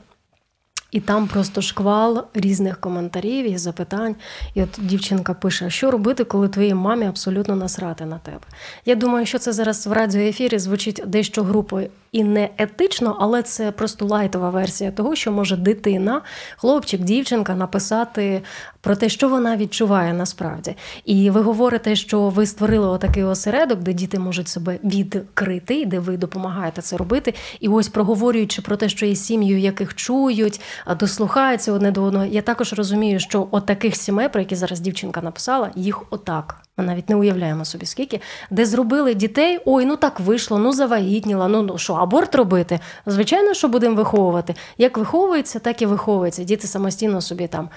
І 0.90 1.00
там 1.00 1.26
просто 1.26 1.62
шквал 1.62 2.24
різних 2.34 2.80
коментарів 2.80 3.50
і 3.52 3.58
запитань. 3.58 4.16
І 4.54 4.62
от 4.62 4.68
дівчинка 4.78 5.34
пише: 5.34 5.70
що 5.70 5.90
робити, 5.90 6.24
коли 6.24 6.48
твоїй 6.48 6.74
мамі 6.74 7.06
абсолютно 7.06 7.56
насрати 7.56 8.04
на 8.04 8.18
тебе? 8.18 8.40
Я 8.84 8.94
думаю, 8.94 9.26
що 9.26 9.38
це 9.38 9.52
зараз 9.52 9.86
в 9.86 9.92
радіоефірі 9.92 10.58
звучить 10.58 11.02
дещо 11.06 11.42
групою 11.42 11.88
і 12.12 12.24
не 12.24 12.50
етично, 12.58 13.16
але 13.20 13.42
це 13.42 13.70
просто 13.70 14.06
лайтова 14.06 14.50
версія 14.50 14.90
того, 14.90 15.14
що 15.14 15.32
може 15.32 15.56
дитина, 15.56 16.22
хлопчик, 16.56 17.00
дівчинка 17.00 17.54
написати 17.54 18.42
про 18.80 18.96
те, 18.96 19.08
що 19.08 19.28
вона 19.28 19.56
відчуває 19.56 20.12
насправді. 20.12 20.76
І 21.04 21.30
ви 21.30 21.40
говорите, 21.40 21.96
що 21.96 22.28
ви 22.28 22.46
створили 22.46 22.88
отакий 22.88 23.24
осередок, 23.24 23.78
де 23.78 23.92
діти 23.92 24.18
можуть 24.18 24.48
себе 24.48 24.78
відкрити, 24.84 25.84
де 25.86 25.98
ви 25.98 26.16
допомагаєте 26.16 26.82
це 26.82 26.96
робити. 26.96 27.34
І 27.60 27.68
ось 27.68 27.88
проговорюючи 27.88 28.62
про 28.62 28.76
те, 28.76 28.88
що 28.88 29.06
є 29.06 29.16
сім'ї, 29.16 29.62
яких 29.62 29.94
чують, 29.94 30.60
дослухаються 30.98 31.72
одне 31.72 31.90
до 31.90 32.02
одного. 32.02 32.24
Я 32.24 32.42
також 32.42 32.72
розумію, 32.72 33.20
що 33.20 33.48
от 33.50 33.66
таких 33.66 33.96
сімей, 33.96 34.28
про 34.28 34.40
які 34.40 34.54
зараз 34.54 34.80
дівчинка 34.80 35.22
написала, 35.22 35.70
їх 35.74 36.02
отак. 36.10 36.62
Ми 36.76 36.84
навіть 36.84 37.08
не 37.08 37.16
уявляємо 37.16 37.64
собі 37.64 37.86
скільки, 37.86 38.20
де 38.50 38.66
зробили 38.66 39.14
дітей, 39.14 39.60
ой, 39.64 39.84
ну 39.84 39.96
так 39.96 40.20
вийшло, 40.20 40.58
ну 40.58 40.72
завагітніла, 40.72 41.48
ну, 41.48 41.62
ну 41.62 41.78
що, 41.78 41.94
аборт 41.94 42.34
робити? 42.34 42.80
Звичайно, 43.06 43.54
що 43.54 43.68
будемо 43.68 43.96
виховувати. 43.96 44.54
Як 44.78 44.98
виховується, 44.98 45.58
так 45.58 45.82
і 45.82 45.86
виховується. 45.86 46.44
Діти 46.44 46.66
самостійно 46.66 47.20
собі 47.20 47.46
там 47.46 47.70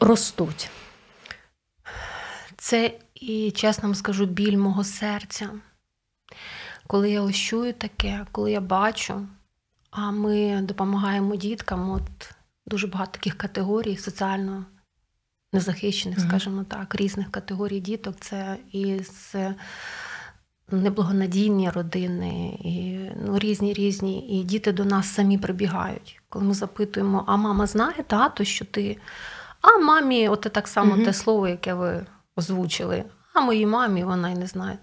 ростуть. 0.00 0.70
Це 2.56 2.90
І 3.14 3.50
чесно 3.50 3.94
скажу, 3.94 4.26
біль 4.26 4.56
мого 4.56 4.84
серця. 4.84 5.50
Коли 6.86 7.10
я 7.10 7.22
ось 7.22 7.36
чую 7.36 7.72
таке, 7.72 8.26
коли 8.32 8.52
я 8.52 8.60
бачу, 8.60 9.28
а 9.98 10.10
ми 10.10 10.60
допомагаємо 10.62 11.36
діткам, 11.36 11.90
от 11.90 12.34
дуже 12.66 12.86
багато 12.86 13.12
таких 13.12 13.34
категорій 13.38 13.96
соціально 13.96 14.64
незахищених, 15.52 16.18
Мгм. 16.18 16.28
скажімо 16.28 16.64
так, 16.68 16.94
різних 16.94 17.30
категорій 17.30 17.80
діток. 17.80 18.16
Це 18.20 18.56
і 18.72 18.98
з 19.02 19.34
неблагонадійні 20.70 21.70
родини, 21.70 22.58
і 22.64 22.98
ну, 23.26 23.38
різні 23.38 23.72
різні. 23.72 24.40
І 24.40 24.44
діти 24.44 24.72
до 24.72 24.84
нас 24.84 25.08
самі 25.14 25.38
прибігають. 25.38 26.20
Коли 26.28 26.44
ми 26.44 26.54
запитуємо, 26.54 27.24
а 27.26 27.36
мама 27.36 27.66
знає 27.66 28.04
тато, 28.06 28.44
що 28.44 28.64
ти. 28.64 28.96
А 29.60 29.78
мамі, 29.78 30.28
от 30.28 30.40
так 30.40 30.68
само 30.68 30.94
Мгм. 30.96 31.04
те 31.04 31.12
слово, 31.12 31.48
яке 31.48 31.74
ви 31.74 32.06
озвучили. 32.36 33.04
А 33.32 33.40
моїй 33.40 33.66
мамі 33.66 34.04
вона 34.04 34.30
й 34.30 34.34
не 34.34 34.46
знає. 34.46 34.78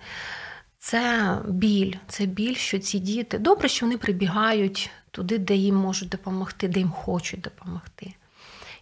Це 0.86 1.38
біль, 1.48 1.96
це 2.08 2.26
біль, 2.26 2.56
що 2.56 2.80
ці 2.80 3.00
діти 3.00 3.38
добре, 3.40 3.68
що 3.70 3.86
вони 3.86 3.98
прибігають 3.98 4.90
туди, 5.12 5.38
де 5.38 5.56
їм 5.56 5.76
можуть 5.76 6.10
допомогти, 6.10 6.68
де 6.68 6.80
їм 6.80 6.90
хочуть 6.90 7.42
допомогти. 7.42 8.14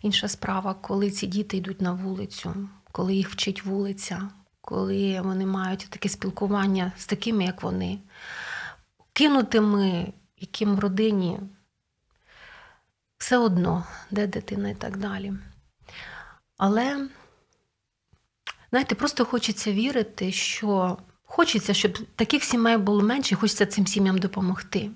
Інша 0.01 0.27
справа, 0.27 0.73
коли 0.73 1.11
ці 1.11 1.27
діти 1.27 1.57
йдуть 1.57 1.81
на 1.81 1.93
вулицю, 1.93 2.69
коли 2.91 3.15
їх 3.15 3.29
вчить 3.29 3.65
вулиця, 3.65 4.29
коли 4.61 5.21
вони 5.21 5.45
мають 5.45 5.87
таке 5.89 6.09
спілкування 6.09 6.91
з 6.97 7.05
такими, 7.05 7.43
як 7.43 7.63
вони, 7.63 7.99
кинутими, 9.13 10.13
яким 10.37 10.75
в 10.75 10.79
родині 10.79 11.39
все 13.17 13.37
одно, 13.37 13.85
де 14.11 14.27
дитина 14.27 14.69
і 14.69 14.75
так 14.75 14.97
далі. 14.97 15.33
Але, 16.57 17.07
знаєте, 18.69 18.95
просто 18.95 19.25
хочеться 19.25 19.71
вірити, 19.71 20.31
що 20.31 20.97
хочеться, 21.31 21.73
щоб 21.73 21.97
таких 22.15 22.43
сімей 22.43 22.77
було 22.77 23.01
менше, 23.01 23.35
хочеться 23.35 23.65
цим 23.65 23.87
сім'ям 23.87 24.17
допомогти. 24.17 24.89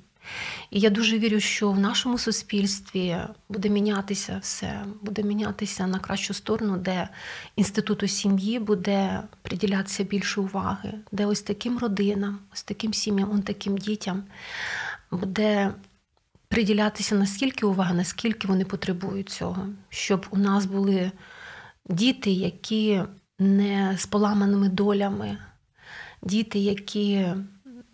І 0.71 0.79
я 0.79 0.89
дуже 0.89 1.17
вірю, 1.17 1.39
що 1.39 1.71
в 1.71 1.79
нашому 1.79 2.17
суспільстві 2.17 3.17
буде 3.49 3.69
мінятися 3.69 4.39
все, 4.41 4.85
буде 5.01 5.23
мінятися 5.23 5.87
на 5.87 5.99
кращу 5.99 6.33
сторону, 6.33 6.77
де 6.77 7.09
інституту 7.55 8.07
сім'ї 8.07 8.59
буде 8.59 9.21
приділятися 9.41 10.03
більше 10.03 10.41
уваги, 10.41 10.93
де 11.11 11.25
ось 11.25 11.41
таким 11.41 11.77
родинам, 11.77 12.39
ось 12.53 12.63
таким 12.63 12.93
сім'ям, 12.93 13.31
ось 13.31 13.45
таким 13.45 13.77
дітям 13.77 14.23
буде 15.11 15.73
приділятися 16.47 17.15
наскільки 17.15 17.65
уваги, 17.65 17.93
наскільки 17.93 18.47
вони 18.47 18.65
потребують 18.65 19.29
цього, 19.29 19.67
щоб 19.89 20.25
у 20.29 20.37
нас 20.37 20.65
були 20.65 21.11
діти, 21.89 22.31
які 22.31 23.01
не 23.39 23.95
з 23.97 24.05
поламаними 24.05 24.69
долями, 24.69 25.37
діти, 26.25 26.59
які 26.59 27.27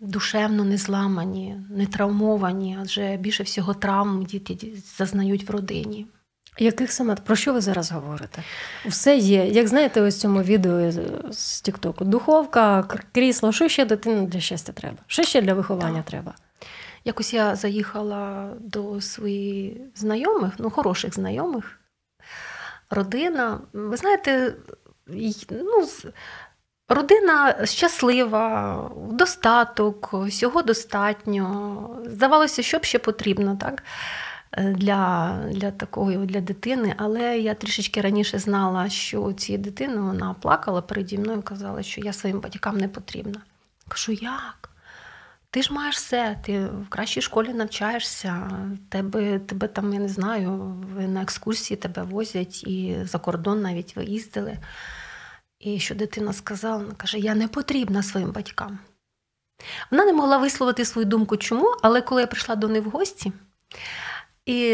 душевно 0.00 0.64
не 0.64 0.76
зламані, 0.76 1.56
не 1.70 1.86
травмовані, 1.86 2.78
адже 2.80 3.16
більше 3.16 3.42
всього 3.42 3.74
травм 3.74 4.24
діти 4.24 4.72
зазнають 4.98 5.48
в 5.48 5.50
родині. 5.50 6.06
Яких 6.58 6.92
саме 6.92 7.14
про 7.14 7.36
що 7.36 7.52
ви 7.52 7.60
зараз 7.60 7.92
говорите? 7.92 8.42
Все 8.86 9.16
є. 9.16 9.46
Як 9.46 9.68
знаєте, 9.68 10.00
ось 10.00 10.20
цьому 10.20 10.42
відео 10.42 10.92
з- 11.30 11.60
Тіктоку. 11.60 12.04
Духовка, 12.04 12.82
крісло, 13.12 13.52
що 13.52 13.68
ще 13.68 13.84
дитині 13.84 14.26
для 14.26 14.40
щастя 14.40 14.72
треба? 14.72 14.96
Що 15.06 15.22
ще 15.22 15.42
для 15.42 15.54
виховання 15.54 15.96
Так. 15.96 16.04
треба? 16.06 16.34
Якось 17.04 17.34
я 17.34 17.56
заїхала 17.56 18.50
до 18.60 19.00
своїх 19.00 19.72
знайомих, 19.94 20.52
ну, 20.58 20.70
хороших 20.70 21.14
знайомих, 21.14 21.80
родина. 22.90 23.60
Ви 23.72 23.96
знаєте, 23.96 24.54
ну, 25.50 25.88
родина 26.94 27.66
щаслива, 27.66 28.90
достаток, 29.10 30.14
всього 30.14 30.62
достатньо. 30.62 31.88
Здавалося, 32.06 32.62
що 32.62 32.78
б 32.78 32.84
ще 32.84 32.98
потрібно, 32.98 33.56
так? 33.60 33.82
е, 34.52 34.62
Для, 34.72 35.38
для 35.50 35.70
такої 35.70 36.18
для 36.18 36.40
дитини, 36.40 36.94
але 36.98 37.38
я 37.38 37.54
трішечки 37.54 38.00
раніше 38.00 38.38
знала, 38.38 38.88
що 38.88 39.32
цієї 39.32 39.64
дитини 39.64 39.96
вона 39.96 40.34
плакала 40.40 40.82
переді 40.82 41.18
мною 41.18 41.38
і 41.38 41.42
казала, 41.42 41.82
що 41.82 42.00
я 42.00 42.12
своїм 42.12 42.40
батькам 42.40 42.78
не 42.78 42.88
потрібна. 42.88 43.40
Кажу, 43.88 44.12
як? 44.12 44.68
Ти 45.50 45.62
ж 45.62 45.72
маєш 45.72 45.96
все, 45.96 46.38
ти 46.44 46.64
в 46.66 46.88
кращій 46.88 47.20
школі 47.20 47.52
навчаєшся, 47.54 48.50
тебе, 48.88 49.38
тебе 49.38 49.68
там, 49.68 49.92
я 49.94 50.00
не 50.00 50.08
знаю, 50.08 50.74
на 50.98 51.22
екскурсії 51.22 51.78
тебе 51.78 52.02
возять 52.02 52.64
і 52.64 52.96
за 53.04 53.18
кордон 53.18 53.62
навіть 53.62 53.96
ви 53.96 54.04
їздили. 54.04 54.58
І 55.62 55.78
що 55.78 55.94
дитина 55.94 56.32
сказала, 56.32 56.76
вона 56.76 56.94
каже: 56.94 57.18
Я 57.18 57.34
не 57.34 57.48
потрібна 57.48 58.02
своїм 58.02 58.32
батькам. 58.32 58.78
Вона 59.90 60.04
не 60.04 60.12
могла 60.12 60.38
висловити 60.38 60.84
свою 60.84 61.06
думку, 61.06 61.36
чому, 61.36 61.74
але 61.82 62.00
коли 62.00 62.20
я 62.20 62.26
прийшла 62.26 62.56
до 62.56 62.68
неї 62.68 62.80
в 62.80 62.90
гості, 62.90 63.32
і 64.46 64.70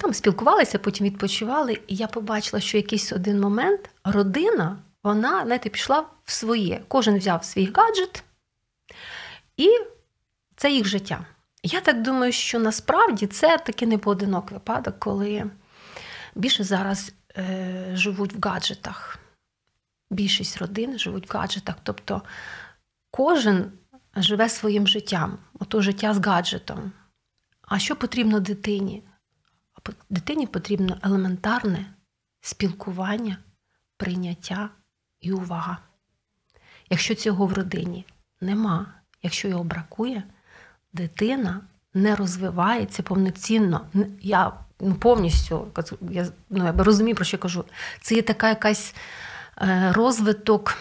там 0.00 0.14
спілкувалися, 0.14 0.78
потім 0.78 1.06
відпочивали, 1.06 1.80
і 1.86 1.96
я 1.96 2.06
побачила, 2.06 2.60
що 2.60 2.76
якийсь 2.76 3.12
один 3.12 3.40
момент 3.40 3.90
родина, 4.04 4.78
вона, 5.02 5.42
знаєте, 5.44 5.68
пішла 5.68 6.04
в 6.24 6.32
своє. 6.32 6.80
Кожен 6.88 7.18
взяв 7.18 7.44
свій 7.44 7.72
гаджет, 7.74 8.24
і 9.56 9.68
це 10.56 10.70
їх 10.70 10.86
життя. 10.86 11.26
Я 11.62 11.80
так 11.80 12.02
думаю, 12.02 12.32
що 12.32 12.58
насправді 12.58 13.26
це 13.26 13.58
таки 13.58 13.86
не 13.86 13.98
поодинок 13.98 14.50
випадок, 14.50 14.94
коли 14.98 15.44
більше 16.34 16.64
зараз 16.64 17.12
е, 17.36 17.90
живуть 17.94 18.32
в 18.32 18.48
гаджетах. 18.48 19.21
Більшість 20.12 20.58
родин 20.58 20.98
живуть 20.98 21.34
в 21.34 21.36
гаджетах. 21.36 21.76
Тобто 21.82 22.22
кожен 23.10 23.72
живе 24.16 24.48
своїм 24.48 24.86
життям, 24.86 25.38
ото 25.60 25.80
життя 25.80 26.14
з 26.14 26.26
гаджетом. 26.26 26.92
А 27.68 27.78
що 27.78 27.96
потрібно 27.96 28.40
дитині? 28.40 29.02
Дитині 30.10 30.46
потрібно 30.46 30.98
елементарне 31.02 31.94
спілкування, 32.40 33.36
прийняття 33.96 34.70
і 35.20 35.32
увага. 35.32 35.78
Якщо 36.90 37.14
цього 37.14 37.46
в 37.46 37.52
родині 37.52 38.06
нема, 38.40 38.94
якщо 39.22 39.48
його 39.48 39.64
бракує, 39.64 40.22
дитина 40.92 41.60
не 41.94 42.16
розвивається 42.16 43.02
повноцінно. 43.02 43.86
Я 44.20 44.52
ну, 44.80 44.94
повністю 44.94 45.68
я, 46.10 46.26
ну, 46.50 46.64
я 46.64 46.72
розумію, 46.72 47.16
про 47.16 47.24
що 47.24 47.36
я 47.36 47.40
кажу. 47.40 47.64
Це 48.00 48.14
є 48.14 48.22
така 48.22 48.48
якась 48.48 48.94
розвиток. 49.90 50.76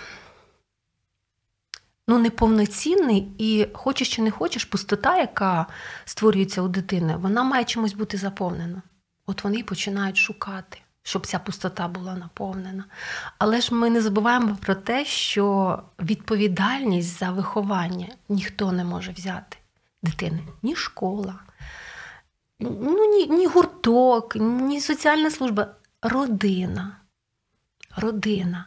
Ну, 2.07 2.19
неповноцінний, 2.19 3.31
і 3.38 3.67
хочеш 3.73 4.15
чи 4.15 4.21
не 4.21 4.31
хочеш, 4.31 4.65
пустота, 4.65 5.17
яка 5.17 5.65
створюється 6.05 6.62
у 6.62 6.67
дитини, 6.67 7.15
вона 7.17 7.43
має 7.43 7.63
чимось 7.63 7.93
бути 7.93 8.17
заповнена. 8.17 8.81
От 9.25 9.43
вони 9.43 9.63
починають 9.63 10.17
шукати, 10.17 10.77
щоб 11.03 11.27
ця 11.27 11.39
пустота 11.39 11.88
була 11.88 12.15
наповнена. 12.15 12.86
Але 13.38 13.62
ж 13.62 13.75
ми 13.75 13.89
не 13.89 14.01
забуваємо 14.01 14.57
про 14.62 14.75
те, 14.75 15.05
що 15.05 15.79
відповідальність 15.99 17.19
за 17.19 17.31
виховання 17.31 18.07
ніхто 18.29 18.71
не 18.71 18.84
може 18.84 19.12
взяти 19.12 19.57
дитини. 20.03 20.39
Ні 20.63 20.75
школа, 20.75 21.36
ну, 22.60 23.07
ні, 23.15 23.27
ні 23.27 23.47
гурток, 23.47 24.36
ні 24.36 24.81
соціальна 24.81 25.31
служба. 25.31 25.67
Родина. 26.01 27.00
Родина, 27.95 28.65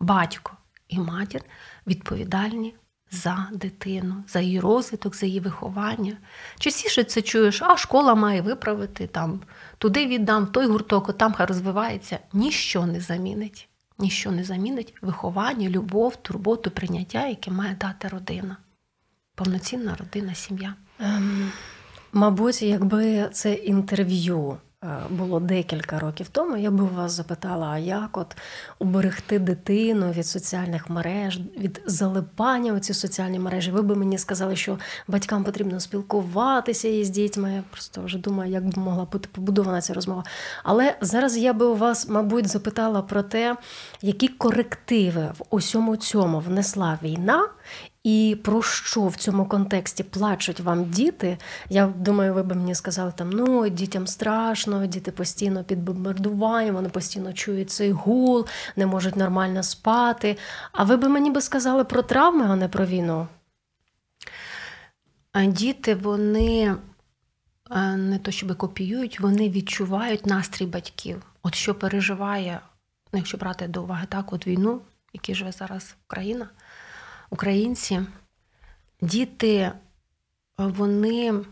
батько 0.00 0.52
і 0.88 0.98
матір 0.98 1.42
відповідальні 1.86 2.74
за 3.10 3.48
дитину, 3.52 4.24
за 4.28 4.40
її 4.40 4.60
розвиток, 4.60 5.16
за 5.16 5.26
її 5.26 5.40
виховання. 5.40 6.16
Частіше 6.58 7.04
це 7.04 7.22
чуєш, 7.22 7.62
а 7.62 7.76
школа 7.76 8.14
має 8.14 8.42
виправити 8.42 9.06
там, 9.06 9.40
туди 9.78 10.06
віддам, 10.06 10.46
той 10.46 10.66
гурток, 10.66 11.18
там 11.18 11.32
хай 11.32 11.46
розвивається. 11.46 12.18
Ніщо 12.32 12.86
не 12.86 13.00
замінить. 13.00 13.68
Ніщо 13.98 14.30
не 14.30 14.44
замінить 14.44 14.94
виховання, 15.02 15.68
любов, 15.68 16.16
турботу, 16.16 16.70
прийняття, 16.70 17.26
яке 17.26 17.50
має 17.50 17.74
дати 17.74 18.08
родина. 18.08 18.56
Повноцінна 19.34 19.96
родина, 19.96 20.34
сім'я. 20.34 20.74
Ем, 21.00 21.52
мабуть, 22.12 22.62
якби 22.62 23.28
це 23.32 23.52
інтерв'ю 23.54 24.58
було 25.10 25.40
декілька 25.40 25.98
років 25.98 26.28
тому, 26.28 26.56
я 26.56 26.70
би 26.70 26.84
у 26.84 26.94
вас 26.94 27.12
запитала, 27.12 27.66
а 27.66 27.78
як 27.78 28.16
от 28.16 28.36
уберегти 28.78 29.38
дитину 29.38 30.10
від 30.10 30.26
соціальних 30.26 30.90
мереж, 30.90 31.40
від 31.58 31.82
залипання 31.86 32.72
у 32.72 32.78
ці 32.78 32.94
соціальні 32.94 33.38
мережі? 33.38 33.70
Ви 33.70 33.82
би 33.82 33.94
мені 33.94 34.18
сказали, 34.18 34.56
що 34.56 34.78
батькам 35.08 35.44
потрібно 35.44 35.80
спілкуватися 35.80 36.88
із 36.88 37.10
дітьми. 37.10 37.52
Я 37.52 37.62
просто 37.70 38.02
вже 38.02 38.18
думаю, 38.18 38.52
як 38.52 38.64
би 38.64 38.82
могла 38.82 39.04
бути 39.04 39.28
побудована 39.32 39.80
ця 39.80 39.94
розмова. 39.94 40.24
Але 40.64 40.96
зараз 41.00 41.36
я 41.36 41.52
би 41.52 41.66
у 41.66 41.76
вас, 41.76 42.08
мабуть, 42.08 42.48
запитала 42.48 43.02
про 43.02 43.22
те, 43.22 43.56
які 44.02 44.28
корективи 44.28 45.32
в 45.38 45.42
усьому 45.50 45.96
цьому 45.96 46.40
внесла 46.40 46.98
війна. 47.02 47.48
І 48.02 48.38
про 48.44 48.62
що 48.62 49.06
в 49.06 49.16
цьому 49.16 49.46
контексті 49.46 50.04
плачуть 50.04 50.60
вам 50.60 50.84
діти? 50.84 51.38
Я 51.68 51.86
думаю, 51.86 52.34
ви 52.34 52.42
б 52.42 52.56
мені 52.56 52.74
сказали 52.74 53.12
там: 53.16 53.30
ну 53.30 53.68
дітям 53.68 54.06
страшно, 54.06 54.86
діти 54.86 55.12
постійно 55.12 55.64
під 55.64 55.82
бомбардуванням, 55.82 56.74
вони 56.74 56.88
постійно 56.88 57.32
чують 57.32 57.70
цей 57.70 57.92
гул, 57.92 58.46
не 58.76 58.86
можуть 58.86 59.16
нормально 59.16 59.62
спати. 59.62 60.36
А 60.72 60.84
ви 60.84 60.96
б 60.96 61.08
мені 61.08 61.30
би 61.30 61.40
сказали 61.40 61.84
про 61.84 62.02
травми, 62.02 62.44
а 62.48 62.56
не 62.56 62.68
про 62.68 62.86
війну? 62.86 63.26
А 65.32 65.44
Діти, 65.44 65.94
вони 65.94 66.76
не 67.96 68.18
то 68.18 68.30
щоб 68.30 68.56
копіюють, 68.56 69.20
вони 69.20 69.50
відчувають 69.50 70.26
настрій 70.26 70.66
батьків. 70.66 71.22
От 71.42 71.54
що 71.54 71.74
переживає, 71.74 72.60
ну, 73.12 73.18
якщо 73.18 73.38
брати 73.38 73.68
до 73.68 73.82
уваги 73.82 74.06
так, 74.08 74.32
от 74.32 74.46
війну, 74.46 74.74
в 74.74 74.82
якій 75.12 75.34
живе 75.34 75.52
зараз 75.52 75.96
Україна, 76.06 76.48
українці, 77.30 78.00
діти, 79.00 79.72
вони 80.58 81.44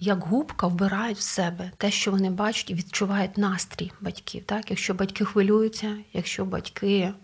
як 0.00 0.24
губка 0.24 0.66
вбирають 0.66 1.18
в 1.18 1.22
себе 1.22 1.70
те, 1.76 1.90
що 1.90 2.10
вони 2.10 2.30
бачать 2.30 2.70
і 2.70 2.74
відчувають 2.74 3.38
настрій 3.38 3.92
батьків. 4.00 4.44
Так? 4.44 4.70
Якщо 4.70 4.94
батьки 4.94 5.24
хвилюються, 5.24 5.96
якщо 6.12 6.44
батьки 6.44 7.14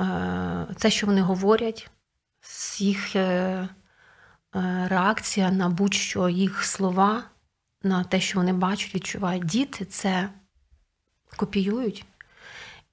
е, 0.00 0.66
це, 0.76 0.90
що 0.90 1.06
вони 1.06 1.20
говорять, 1.20 1.90
їх 2.78 3.16
е, 3.16 3.20
е, 3.20 3.68
реакція 4.90 5.50
на 5.50 5.68
будь-що 5.68 6.28
їх 6.28 6.64
слова, 6.64 7.24
на 7.82 8.04
те, 8.04 8.20
що 8.20 8.38
вони 8.38 8.52
бачать, 8.52 8.94
відчувають. 8.94 9.44
Діти 9.44 9.84
це 9.84 10.28
копіюють, 11.36 12.04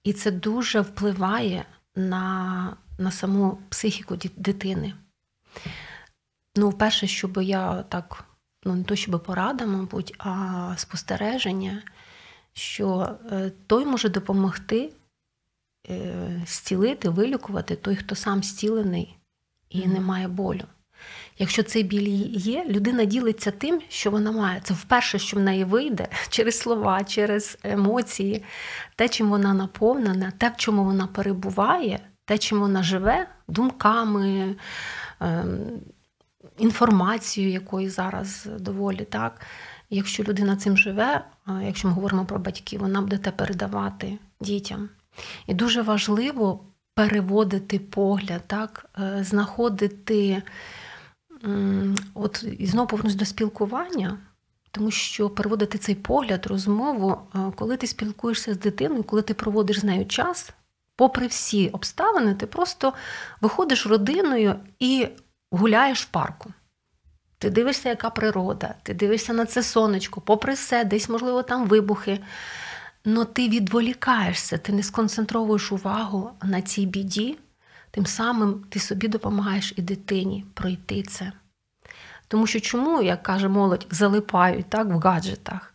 і 0.03 0.13
це 0.13 0.31
дуже 0.31 0.81
впливає 0.81 1.65
на, 1.99 2.77
на 2.97 3.11
саму 3.11 3.57
психіку 3.69 4.17
дитини. 4.35 4.93
Ну, 6.55 6.71
перше, 6.71 7.07
щоб 7.07 7.37
я 7.41 7.83
так, 7.83 8.25
ну 8.63 8.75
не 8.75 8.83
то 8.83 8.95
щоб 8.95 9.23
порада, 9.23 9.65
мабуть, 9.65 10.15
а 10.17 10.73
спостереження, 10.77 11.83
що 12.53 13.15
е, 13.31 13.51
той 13.67 13.85
може 13.85 14.09
допомогти 14.09 14.93
е, 15.89 16.43
зцілити, 16.47 17.09
вилікувати 17.09 17.75
той, 17.75 17.95
хто 17.95 18.15
сам 18.15 18.43
зцілений 18.43 19.17
і 19.69 19.87
не 19.87 19.99
має 19.99 20.27
болю. 20.27 20.63
Якщо 21.41 21.63
цей 21.63 21.83
біль 21.83 22.27
є, 22.31 22.65
людина 22.69 23.05
ділиться 23.05 23.51
тим, 23.51 23.81
що 23.89 24.11
вона 24.11 24.31
має. 24.31 24.61
Це 24.63 24.73
вперше, 24.73 25.19
що 25.19 25.37
в 25.37 25.39
неї 25.39 25.63
вийде 25.63 26.07
через 26.29 26.59
слова, 26.59 27.03
через 27.03 27.57
емоції, 27.63 28.43
те, 28.95 29.09
чим 29.09 29.29
вона 29.29 29.53
наповнена, 29.53 30.31
те, 30.37 30.49
в 30.49 30.57
чому 30.57 30.83
вона 30.83 31.07
перебуває, 31.07 31.99
те, 32.25 32.37
чим 32.37 32.59
вона 32.59 32.83
живе, 32.83 33.27
думками, 33.47 34.55
ем, 35.19 35.59
інформацією, 36.57 37.53
якої 37.53 37.89
зараз 37.89 38.47
доволі 38.59 39.05
так. 39.05 39.41
Якщо 39.89 40.23
людина 40.23 40.55
цим 40.55 40.77
живе, 40.77 41.25
якщо 41.63 41.87
ми 41.87 41.93
говоримо 41.93 42.25
про 42.25 42.39
батьків, 42.39 42.79
вона 42.79 43.01
буде 43.01 43.17
те 43.17 43.31
передавати 43.31 44.17
дітям. 44.41 44.89
І 45.47 45.53
дуже 45.53 45.81
важливо 45.81 46.63
переводити 46.93 47.79
погляд, 47.79 48.41
так, 48.47 48.85
е, 48.99 49.23
знаходити, 49.23 50.43
от 52.13 52.45
і 52.59 52.65
знову 52.65 52.87
повернусь 52.87 53.15
до 53.15 53.25
спілкування, 53.25 54.17
тому 54.71 54.91
що 54.91 55.29
переводити 55.29 55.77
цей 55.77 55.95
погляд, 55.95 56.45
розмову, 56.45 57.17
е, 57.35 57.39
коли 57.55 57.77
ти 57.77 57.87
спілкуєшся 57.87 58.53
з 58.53 58.59
дитиною, 58.59 59.03
коли 59.03 59.21
ти 59.21 59.33
проводиш 59.33 59.79
з 59.79 59.83
нею 59.83 60.05
час, 60.05 60.51
попри 60.95 61.27
всі 61.27 61.69
обставини, 61.69 62.35
ти 62.35 62.47
просто 62.47 62.93
виходиш 63.41 63.87
родиною 63.87 64.55
і 64.79 65.07
гуляєш 65.51 66.01
в 66.03 66.05
парку. 66.05 66.53
Ти 67.37 67.49
дивишся, 67.49 67.89
яка 67.89 68.09
природа, 68.09 68.75
ти 68.83 68.93
дивишся 68.93 69.33
на 69.33 69.45
це 69.45 69.63
сонечко, 69.63 70.21
попри 70.21 70.53
все, 70.53 70.83
десь, 70.83 71.09
можливо, 71.09 71.43
там 71.43 71.67
вибухи. 71.67 72.19
Но 73.05 73.25
ти 73.25 73.49
відволікаєшся, 73.49 74.57
ти 74.57 74.73
не 74.73 74.83
сконцентровуєш 74.83 75.71
увагу 75.71 76.31
на 76.43 76.61
цій 76.61 76.85
біді, 76.85 77.37
тим 77.91 78.05
самим 78.05 78.65
ти 78.69 78.79
собі 78.79 79.07
допомагаєш 79.07 79.73
і 79.75 79.81
дитині 79.81 80.45
пройти 80.53 81.03
це. 81.03 81.31
Тому 82.27 82.47
що 82.47 82.59
чому, 82.59 83.01
як 83.01 83.23
каже 83.23 83.47
молодь, 83.47 83.87
залипають 83.91 84.69
так, 84.69 84.87
в 84.87 84.97
гаджетах? 84.97 85.73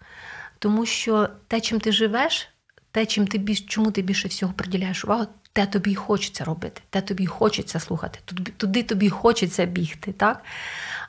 Тому 0.58 0.86
що 0.86 1.28
те, 1.48 1.60
чим 1.60 1.80
ти 1.80 1.92
живеш, 1.92 2.48
те, 2.90 3.06
чим 3.06 3.26
ти 3.26 3.54
чому 3.54 3.90
ти 3.90 4.02
більше 4.02 4.28
всього 4.28 4.52
приділяєш 4.52 5.04
увагу, 5.04 5.26
те 5.52 5.66
тобі 5.66 5.90
й 5.90 5.94
хочеться 5.94 6.44
робити, 6.44 6.82
те 6.90 7.00
тобі 7.00 7.22
й 7.22 7.26
хочеться 7.26 7.80
слухати, 7.80 8.18
туди, 8.24 8.52
туди 8.56 8.82
тобі 8.82 9.06
й 9.06 9.10
хочеться 9.10 9.64
бігти. 9.64 10.12
так? 10.12 10.42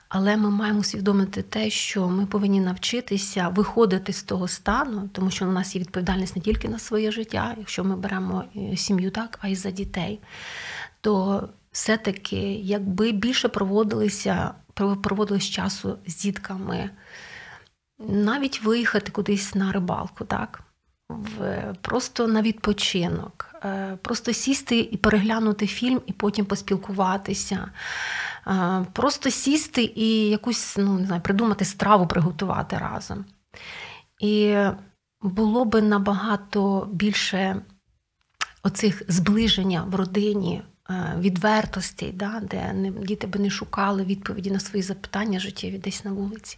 Але 0.09 0.37
ми 0.37 0.49
маємо 0.49 0.79
усвідомити 0.79 1.41
те, 1.41 1.69
що 1.69 2.09
ми 2.09 2.25
повинні 2.25 2.61
навчитися 2.61 3.47
виходити 3.47 4.13
з 4.13 4.23
того 4.23 4.47
стану, 4.47 5.09
тому 5.13 5.31
що 5.31 5.45
у 5.45 5.51
нас 5.51 5.75
є 5.75 5.81
відповідальність 5.81 6.35
не 6.35 6.41
тільки 6.41 6.69
на 6.69 6.79
своє 6.79 7.11
життя, 7.11 7.55
якщо 7.57 7.83
ми 7.83 7.95
беремо 7.95 8.43
е, 8.55 8.77
сім'ю, 8.77 9.11
так, 9.11 9.39
а 9.41 9.47
й 9.47 9.55
за 9.55 9.71
дітей. 9.71 10.19
То 11.05 11.49
все-таки, 11.71 12.53
якби 12.53 13.11
більше 13.11 13.49
проводилися, 13.49 14.53
проводилось 14.73 15.49
часу 15.49 15.97
з 16.07 16.15
дітками, 16.15 16.89
навіть 17.99 18.63
виїхати 18.63 19.11
кудись 19.11 19.55
на 19.55 19.71
рибалку, 19.71 20.25
так? 20.25 20.61
Просто 21.81 22.27
на 22.27 22.41
відпочинок, 22.41 23.55
е, 23.63 23.97
просто 24.01 24.33
сісти 24.33 24.79
і 24.79 24.97
переглянути 24.97 25.67
фільм, 25.67 26.01
і 26.05 26.13
потім 26.13 26.45
поспілкуватися. 26.45 27.71
Е, 28.47 28.85
Просто 28.93 29.29
сісти 29.29 29.91
і 29.95 30.29
якусь 30.29 30.77
ну, 30.77 30.99
не 30.99 31.05
знаю, 31.05 31.21
придумати 31.21 31.65
страву 31.65 32.07
приготувати 32.07 32.77
разом. 32.77 33.25
І 34.21 34.57
було 35.21 35.65
би 35.65 35.81
набагато 35.81 36.89
більше 36.91 37.61
оцих 38.63 39.01
зближення 39.07 39.83
в 39.83 39.95
родині, 39.95 40.63
відвертостей, 41.19 42.12
да, 42.12 42.41
де 42.52 42.74
не, 42.74 42.91
діти 42.91 43.28
би 43.28 43.39
не 43.39 43.50
шукали 43.50 44.04
відповіді 44.04 44.52
на 44.52 44.60
свої 44.60 44.84
запитання 44.84 45.39
життєві 45.39 45.78
десь 45.78 46.06
на 46.06 46.12
вулиці. 46.12 46.58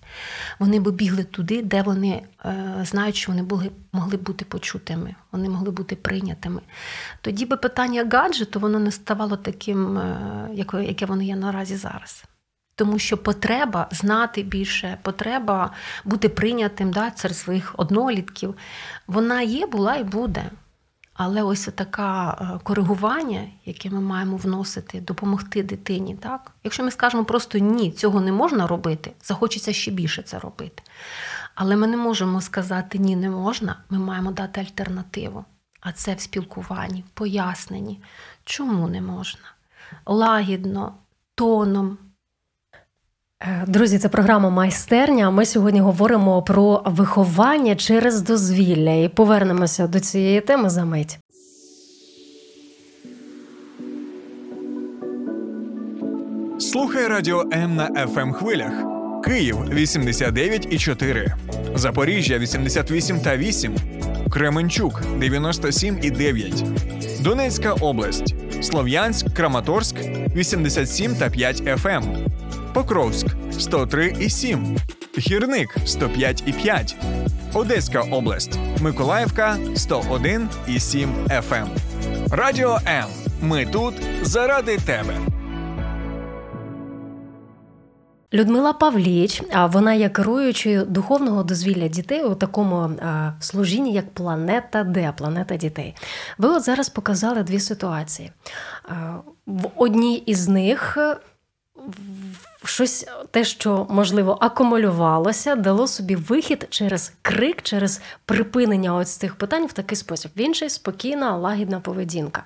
Вони 0.59 0.79
би 0.79 0.91
бігли 0.91 1.23
туди, 1.23 1.61
де 1.61 1.81
вони 1.81 2.21
е, 2.45 2.77
знають, 2.83 3.15
що 3.15 3.31
вони 3.31 3.43
були, 3.43 3.71
могли 3.91 4.17
бути 4.17 4.45
почутими, 4.45 5.15
вони 5.31 5.49
могли 5.49 5.71
бути 5.71 5.95
прийнятими. 5.95 6.61
Тоді 7.21 7.45
би 7.45 7.57
питання 7.57 8.09
гаджету 8.11 8.59
воно 8.59 8.79
не 8.79 8.91
ставало 8.91 9.37
таким, 9.37 9.97
е, 9.97 10.49
яке, 10.53 10.83
яке 10.83 11.05
воно 11.05 11.23
є 11.23 11.35
наразі 11.35 11.75
зараз. 11.75 12.23
Тому 12.75 12.99
що 12.99 13.17
потреба 13.17 13.87
знати 13.91 14.43
більше, 14.43 14.97
потреба 15.01 15.71
бути 16.05 16.29
прийнятим 16.29 16.91
да, 16.91 17.11
серед 17.15 17.37
своїх 17.37 17.73
однолітків, 17.77 18.55
вона 19.07 19.41
є, 19.41 19.65
була 19.65 19.95
і 19.95 20.03
буде. 20.03 20.49
Але 21.17 21.43
ось 21.43 21.69
таке 21.75 22.33
коригування, 22.63 23.47
яке 23.65 23.89
ми 23.89 24.01
маємо 24.01 24.37
вносити, 24.37 25.01
допомогти 25.01 25.63
дитині. 25.63 26.15
Так? 26.15 26.51
Якщо 26.63 26.83
ми 26.83 26.91
скажемо 26.91 27.25
просто 27.25 27.57
ні, 27.57 27.91
цього 27.91 28.21
не 28.21 28.31
можна 28.31 28.67
робити, 28.67 29.11
захочеться 29.23 29.73
ще 29.73 29.91
більше 29.91 30.21
це 30.21 30.39
робити. 30.39 30.83
Але 31.55 31.75
ми 31.75 31.87
не 31.87 31.97
можемо 31.97 32.41
сказати 32.41 32.97
ні, 32.97 33.15
не 33.15 33.29
можна. 33.29 33.75
Ми 33.89 33.99
маємо 33.99 34.31
дати 34.31 34.61
альтернативу. 34.61 35.45
А 35.81 35.91
це 35.91 36.13
в 36.13 36.19
спілкуванні, 36.19 37.03
в 37.07 37.09
поясненні, 37.09 38.01
чому 38.43 38.87
не 38.87 39.01
можна. 39.01 39.53
Лагідно, 40.05 40.93
тоном. 41.35 41.97
Е, 43.41 43.63
Друзі, 43.67 43.97
це 43.97 44.09
програма 44.09 44.49
Майстерня. 44.49 45.31
Ми 45.31 45.45
сьогодні 45.45 45.79
говоримо 45.81 46.41
про 46.41 46.81
виховання 46.85 47.75
через 47.75 48.21
дозвілля 48.21 48.93
і 48.93 49.09
повернемося 49.09 49.87
до 49.87 49.99
цієї 49.99 50.41
теми 50.41 50.69
за 50.69 50.85
мить. 50.85 51.19
Слухай 56.59 57.07
радіо 57.07 57.43
М 57.53 57.75
на 57.75 57.89
fm 57.89 58.33
хвилях. 58.33 58.73
Київ 59.25 59.57
89,4, 59.57 61.27
Запоріжжя 61.75 62.37
88 62.37 63.19
та 63.19 63.37
8, 63.37 63.75
Кременчук 64.29 65.01
97 65.19 65.99
і 66.01 66.11
9, 66.11 66.63
Донецька 67.21 67.73
область, 67.73 68.35
Слов'янськ, 68.61 69.33
Краматорськ 69.33 69.95
87 70.35 71.15
та 71.15 71.29
5 71.29 71.61
FM, 71.61 72.03
Покровськ 72.77 73.27
103 73.51 74.15
і 74.19 74.29
7, 74.29 74.77
Гірник 75.17 75.75
105 75.85 76.43
і 76.45 76.53
5, 76.53 76.95
Одеська 77.53 78.01
область, 78.01 78.59
Миколаївка 78.81 79.57
101 79.75 80.49
і 80.67 80.79
7 80.79 81.09
FM. 81.27 81.67
Радіо 82.31 82.79
М. 82.87 83.05
Ми 83.41 83.65
тут 83.65 83.93
заради 84.21 84.77
тебе. 84.77 85.17
Людмила 88.33 88.73
Павліч, 88.73 89.43
а 89.51 89.65
вона 89.65 89.93
є 89.93 90.09
керуючою 90.09 90.85
духовного 90.85 91.43
дозвілля 91.43 91.87
дітей 91.87 92.23
у 92.23 92.35
такому 92.35 92.89
служінні, 93.39 93.93
як 93.93 94.13
Планета 94.13 94.83
Д, 94.83 95.13
Планета 95.17 95.55
дітей. 95.57 95.95
Ви 96.37 96.49
от 96.49 96.63
зараз 96.63 96.89
показали 96.89 97.43
дві 97.43 97.59
ситуації. 97.59 98.31
В 99.45 99.67
одній 99.75 100.17
із 100.17 100.47
них 100.47 100.97
щось 102.63 103.07
те, 103.31 103.43
що 103.43 103.87
можливо 103.89 104.37
акумулювалося, 104.41 105.55
дало 105.55 105.87
собі 105.87 106.15
вихід 106.15 106.67
через 106.69 107.13
крик, 107.21 107.61
через 107.61 108.01
припинення 108.25 108.95
ось 108.95 109.15
цих 109.15 109.35
питань 109.35 109.65
в 109.65 109.73
такий 109.73 109.95
спосіб. 109.95 110.31
В 110.35 110.39
інший 110.39 110.69
спокійна, 110.69 111.37
лагідна 111.37 111.79
поведінка. 111.79 112.43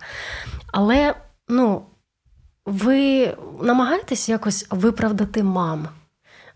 Але 0.71 1.15
ну, 1.47 1.86
ви 2.65 3.34
намагаєтесь 3.62 4.30
якось 4.30 4.67
виправдати 4.69 5.43
мам. 5.43 5.88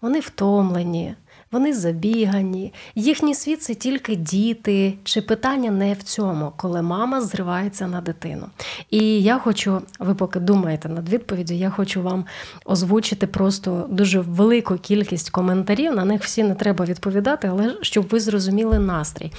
Вони 0.02 0.20
втомлені, 0.20 1.16
вони 1.52 1.74
забігані, 1.74 2.74
їхній 2.96 3.36
світ 3.36 3.64
це 3.64 3.74
тільки 3.74 4.16
діти, 4.16 4.94
чи 5.04 5.22
питання 5.22 5.72
не 5.72 5.94
в 5.94 6.04
цьому, 6.04 6.54
коли 6.58 6.82
мама 6.82 7.22
зривається 7.22 7.88
на 7.88 8.02
дитину. 8.02 8.48
І 8.90 9.22
я 9.22 9.40
хочу, 9.40 9.82
ви 10.00 10.16
поки 10.16 10.40
думаєте 10.40 10.90
над 10.90 11.10
відповіддю, 11.10 11.54
я 11.54 11.70
хочу 11.70 12.02
вам 12.02 12.26
озвучити 12.66 13.28
просто 13.28 13.86
дуже 13.90 14.20
велику 14.20 14.76
кількість 14.76 15.30
коментарів. 15.30 15.96
На 15.96 16.06
них 16.06 16.24
всі 16.24 16.44
не 16.44 16.56
треба 16.56 16.86
відповідати, 16.86 17.48
але 17.48 17.76
щоб 17.82 18.08
ви 18.08 18.20
зрозуміли 18.20 18.80
настрій. 18.80 19.32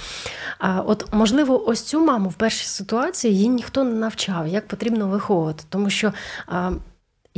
От 0.85 1.13
можливо, 1.13 1.69
ось 1.69 1.81
цю 1.81 2.05
маму 2.05 2.29
в 2.29 2.33
першій 2.33 2.65
ситуації 2.65 3.33
її 3.33 3.49
ніхто 3.49 3.83
не 3.83 3.95
навчав, 3.95 4.47
як 4.47 4.67
потрібно 4.67 5.07
виховувати, 5.07 5.63
тому 5.69 5.89
що. 5.89 6.13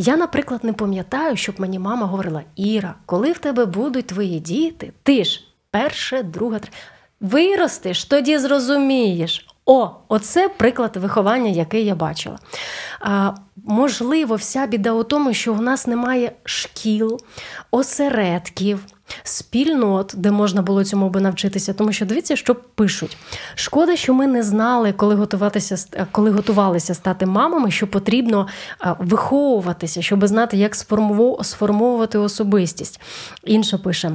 Я, 0.01 0.17
наприклад, 0.17 0.63
не 0.63 0.73
пам'ятаю, 0.73 1.37
щоб 1.37 1.59
мені 1.59 1.79
мама 1.79 2.05
говорила: 2.05 2.43
Іра, 2.55 2.95
коли 3.05 3.31
в 3.31 3.37
тебе 3.37 3.65
будуть 3.65 4.07
твої 4.07 4.39
діти, 4.39 4.93
ти 5.03 5.23
ж 5.23 5.43
перше, 5.71 6.23
друге, 6.23 6.59
третє. 6.59 6.77
Виростеш, 7.21 8.05
тоді 8.05 8.37
зрозумієш. 8.37 9.47
О, 9.65 9.89
оце 10.07 10.49
приклад 10.49 10.97
виховання, 10.97 11.49
який 11.49 11.85
я 11.85 11.95
бачила. 11.95 12.39
А, 12.99 13.31
можливо, 13.55 14.35
вся 14.35 14.65
біда 14.65 14.91
у 14.91 15.03
тому, 15.03 15.33
що 15.33 15.53
в 15.53 15.61
нас 15.61 15.87
немає 15.87 16.31
шкіл, 16.43 17.19
осередків, 17.71 18.85
спільнот, 19.23 20.13
де 20.17 20.31
можна 20.31 20.61
було 20.61 20.83
цьому 20.83 21.09
би 21.09 21.21
навчитися. 21.21 21.73
Тому 21.73 21.91
що 21.93 22.05
дивіться, 22.05 22.35
що 22.35 22.55
пишуть. 22.55 23.17
Шкода, 23.55 23.95
що 23.95 24.13
ми 24.13 24.27
не 24.27 24.43
знали, 24.43 24.93
коли 24.93 25.15
готуватися, 25.15 26.05
коли 26.11 26.31
готувалися 26.31 26.93
стати 26.93 27.25
мамами, 27.25 27.71
що 27.71 27.87
потрібно 27.87 28.47
виховуватися, 28.99 30.01
щоб 30.01 30.27
знати, 30.27 30.57
як 30.57 30.75
сформовувати 31.41 32.17
особистість. 32.17 33.01
Інша 33.43 33.77
пише. 33.77 34.11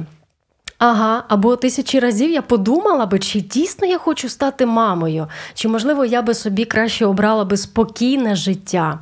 Ага, 0.77 1.23
або 1.27 1.55
тисячі 1.55 1.99
разів 1.99 2.31
я 2.31 2.41
подумала 2.41 3.05
би, 3.05 3.19
чи 3.19 3.41
дійсно 3.41 3.87
я 3.87 3.97
хочу 3.97 4.29
стати 4.29 4.65
мамою, 4.65 5.27
чи 5.53 5.67
можливо 5.67 6.05
я 6.05 6.21
би 6.21 6.33
собі 6.33 6.65
краще 6.65 7.05
обрала 7.05 7.45
би 7.45 7.57
спокійне 7.57 8.35
життя. 8.35 8.99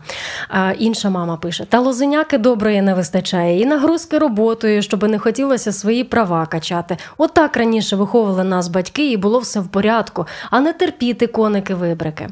А, 0.50 0.72
інша 0.72 1.10
мама 1.10 1.38
пише: 1.38 1.66
та 1.66 1.80
лозеняки 1.80 2.38
доброї 2.38 2.82
не 2.82 2.94
вистачає, 2.94 3.60
і 3.60 3.66
нагрузки 3.66 4.18
роботою, 4.18 4.82
щоб 4.82 5.04
не 5.04 5.20
хотілося 5.20 5.72
свої 5.72 6.04
права 6.04 6.46
качати. 6.46 6.98
Отак 7.18 7.58
раніше 7.58 7.96
виховували 7.96 8.44
нас 8.44 8.68
батьки, 8.68 9.12
і 9.12 9.18
було 9.18 9.40
все 9.40 9.60
в 9.60 9.68
порядку, 9.68 10.26
а 10.50 10.60
не 10.60 10.74
терпіти 10.74 11.28
коники 11.28 11.76
вибрики. 11.76 12.30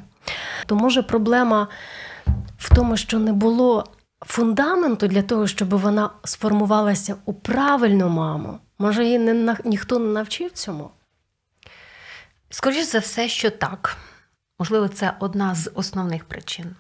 То 0.66 0.76
може 0.76 1.02
проблема 1.02 1.68
в 2.58 2.76
тому, 2.76 2.98
що 2.98 3.20
не 3.20 3.34
було 3.34 3.86
фундаменту 4.26 5.08
для 5.08 5.22
того, 5.22 5.48
щоб 5.48 5.70
вона 5.70 6.10
сформувалася 6.24 7.16
у 7.26 7.34
правильну 7.34 8.10
маму. 8.10 8.60
Може, 8.82 9.06
її 9.06 9.20
не, 9.20 9.58
ніхто 9.64 10.00
не 10.00 10.08
навчив 10.08 10.52
цьому? 10.52 10.92
Скоріш 12.50 12.86
за 12.86 13.00
все, 13.00 13.30
що 13.30 13.52
так. 13.52 13.98
Можливо, 14.60 14.88
це 14.88 15.14
одна 15.20 15.56
з 15.56 15.72
основних 15.76 16.26
причин. 16.26 16.76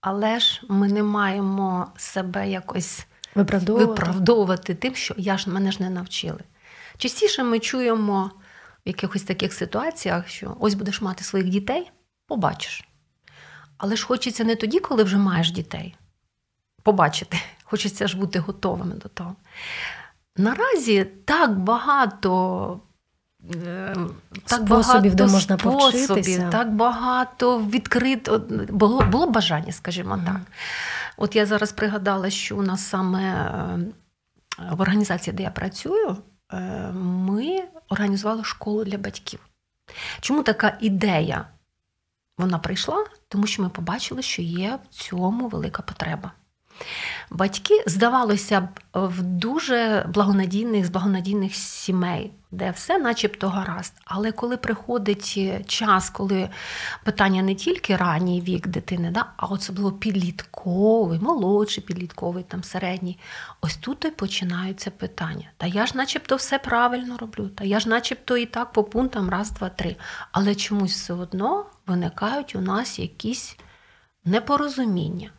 Але 0.00 0.40
ж 0.40 0.62
ми 0.68 0.88
не 0.88 1.02
маємо 1.02 1.92
себе 1.96 2.50
якось 2.50 3.06
Виправдовувати? 3.34 3.90
виправдовувати 3.90 4.74
тим, 4.74 4.94
що 4.94 5.14
я 5.18 5.38
ж 5.38 5.50
мене 5.50 5.72
ж 5.72 5.82
не 5.82 5.90
навчили. 5.90 6.40
Частіше 6.98 7.42
ми 7.42 7.58
чуємо 7.58 8.30
в 8.86 8.88
якихось 8.88 9.22
таких 9.22 9.52
ситуаціях, 9.52 10.28
що 10.28 10.56
ось 10.60 10.74
будеш 10.74 11.00
мати 11.00 11.24
своїх 11.24 11.48
дітей, 11.48 11.90
побачиш. 12.26 12.88
Але 13.78 13.96
ж 13.96 14.06
хочеться 14.06 14.44
не 14.44 14.56
тоді, 14.56 14.80
коли 14.80 15.02
вже 15.02 15.16
маєш 15.16 15.50
дітей. 15.50 15.96
Побачити. 16.82 17.40
Хочеться 17.64 18.08
ж 18.08 18.16
бути 18.16 18.38
готовими 18.38 18.94
до 18.94 19.08
того. 19.08 19.36
Наразі 20.36 21.04
так 21.24 21.58
багато. 21.58 22.80
е, 23.66 23.96
Так 24.44 24.60
Способів, 24.66 25.14
де 25.14 25.26
можна 25.26 25.58
способів, 25.58 26.08
повчитися. 26.08 26.48
так 26.52 26.72
багато 26.74 27.58
відкрито 27.60 28.38
було, 28.68 29.00
було 29.02 29.26
бажання, 29.30 29.72
скажімо 29.72 30.16
Мгм. 30.16 30.26
так. 30.26 30.40
От 31.16 31.36
я 31.36 31.46
зараз 31.46 31.72
пригадала, 31.72 32.30
що 32.30 32.56
у 32.56 32.62
нас 32.62 32.86
саме 32.88 33.22
е, 33.22 33.78
в 34.72 34.80
організації, 34.80 35.36
де 35.36 35.42
я 35.42 35.50
працюю, 35.50 36.16
е, 36.52 36.58
ми 36.94 37.62
організували 37.88 38.44
школу 38.44 38.84
для 38.84 38.98
батьків. 38.98 39.40
Чому 40.20 40.42
така 40.42 40.76
ідея? 40.80 41.46
Вона 42.38 42.58
прийшла, 42.58 43.04
тому 43.28 43.46
що 43.46 43.62
ми 43.62 43.68
побачили, 43.68 44.22
що 44.22 44.42
є 44.42 44.78
в 44.90 44.94
цьому 44.94 45.48
велика 45.48 45.82
потреба. 45.82 46.32
Батьки, 47.30 47.82
здавалося 47.86 48.60
б, 48.60 48.68
в 48.94 49.22
дуже 49.22 50.06
благонадійних 50.08 50.86
з 50.86 50.90
благонадійних 50.90 51.54
сімей, 51.54 52.32
де 52.50 52.70
все 52.70 52.98
начебто 52.98 53.48
гаразд. 53.48 53.94
Але 54.04 54.32
коли 54.32 54.56
приходить 54.56 55.38
час, 55.66 56.10
коли 56.10 56.48
питання 57.04 57.42
не 57.42 57.54
тільки 57.54 57.96
ранній 57.96 58.40
вік 58.40 58.66
дитини, 58.66 59.10
да, 59.10 59.26
а 59.36 59.46
особливо 59.46 59.92
підлітковий, 59.92 61.18
молодший 61.18 61.84
підлітковий, 61.84 62.44
там 62.44 62.64
середній, 62.64 63.18
ось 63.60 63.76
тут 63.76 64.04
і 64.04 64.10
починаються 64.10 64.90
питання. 64.90 65.50
Та 65.56 65.66
я 65.66 65.86
ж 65.86 65.96
начебто 65.96 66.36
все 66.36 66.58
правильно 66.58 67.16
роблю, 67.16 67.48
та 67.48 67.64
я 67.64 67.80
ж 67.80 67.88
начебто 67.88 68.36
і 68.36 68.46
так 68.46 68.72
по 68.72 68.84
пунктам 68.84 69.30
раз, 69.30 69.50
два, 69.50 69.68
три. 69.68 69.96
Але 70.32 70.54
чомусь 70.54 70.92
все 70.92 71.14
одно 71.14 71.66
виникають 71.86 72.56
у 72.56 72.60
нас 72.60 72.98
якісь 72.98 73.56
непорозуміння. 74.24 75.30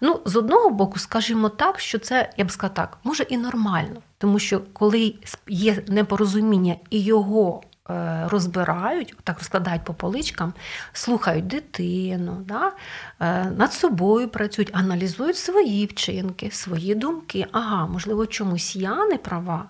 Ну, 0.00 0.20
з 0.24 0.36
одного 0.36 0.70
боку, 0.70 0.98
скажімо 0.98 1.48
так, 1.48 1.80
що 1.80 1.98
це, 1.98 2.30
я 2.36 2.44
б 2.44 2.50
сказала 2.50 2.74
так, 2.74 2.98
може 3.04 3.22
і 3.22 3.36
нормально, 3.36 4.00
тому 4.18 4.38
що 4.38 4.60
коли 4.72 5.14
є 5.48 5.82
непорозуміння 5.88 6.76
і 6.90 7.00
його 7.00 7.62
е, 7.90 8.22
розбирають, 8.30 9.14
так 9.24 9.38
розкладають 9.38 9.84
по 9.84 9.94
поличкам, 9.94 10.52
слухають 10.92 11.46
дитину, 11.46 12.42
да, 12.44 12.72
е, 13.20 13.44
над 13.44 13.72
собою 13.72 14.28
працюють, 14.28 14.70
аналізують 14.72 15.36
свої 15.36 15.86
вчинки, 15.86 16.50
свої 16.50 16.94
думки. 16.94 17.46
Ага, 17.52 17.86
можливо, 17.86 18.26
чомусь 18.26 18.76
я 18.76 19.06
не 19.06 19.18
права. 19.18 19.68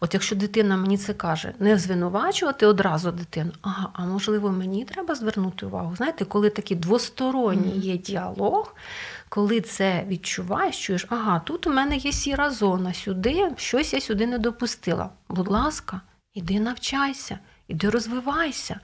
От 0.00 0.14
якщо 0.14 0.36
дитина 0.36 0.76
мені 0.76 0.98
це 0.98 1.14
каже, 1.14 1.52
не 1.58 1.78
звинувачувати 1.78 2.66
одразу 2.66 3.12
дитину, 3.12 3.52
ага, 3.62 3.88
а 3.92 4.04
можливо, 4.04 4.50
мені 4.50 4.84
треба 4.84 5.14
звернути 5.14 5.66
увагу. 5.66 5.96
Знаєте, 5.96 6.24
коли 6.24 6.50
такий 6.50 6.76
двосторонній 6.76 7.78
є 7.78 7.96
діалог, 7.96 8.74
коли 9.34 9.60
це 9.60 10.04
відчуваєш, 10.08 10.86
чуєш, 10.86 11.06
ага, 11.10 11.38
тут 11.38 11.66
у 11.66 11.70
мене 11.72 11.96
є 11.96 12.12
сіра 12.12 12.50
зона, 12.50 12.94
сюди 12.94 13.50
щось 13.56 13.94
я 13.94 14.00
сюди 14.00 14.26
не 14.26 14.38
допустила. 14.38 15.10
Будь 15.28 15.48
ласка, 15.48 16.00
іди 16.34 16.60
навчайся, 16.60 17.38
іди 17.68 17.90
розвивайся. 17.90 18.80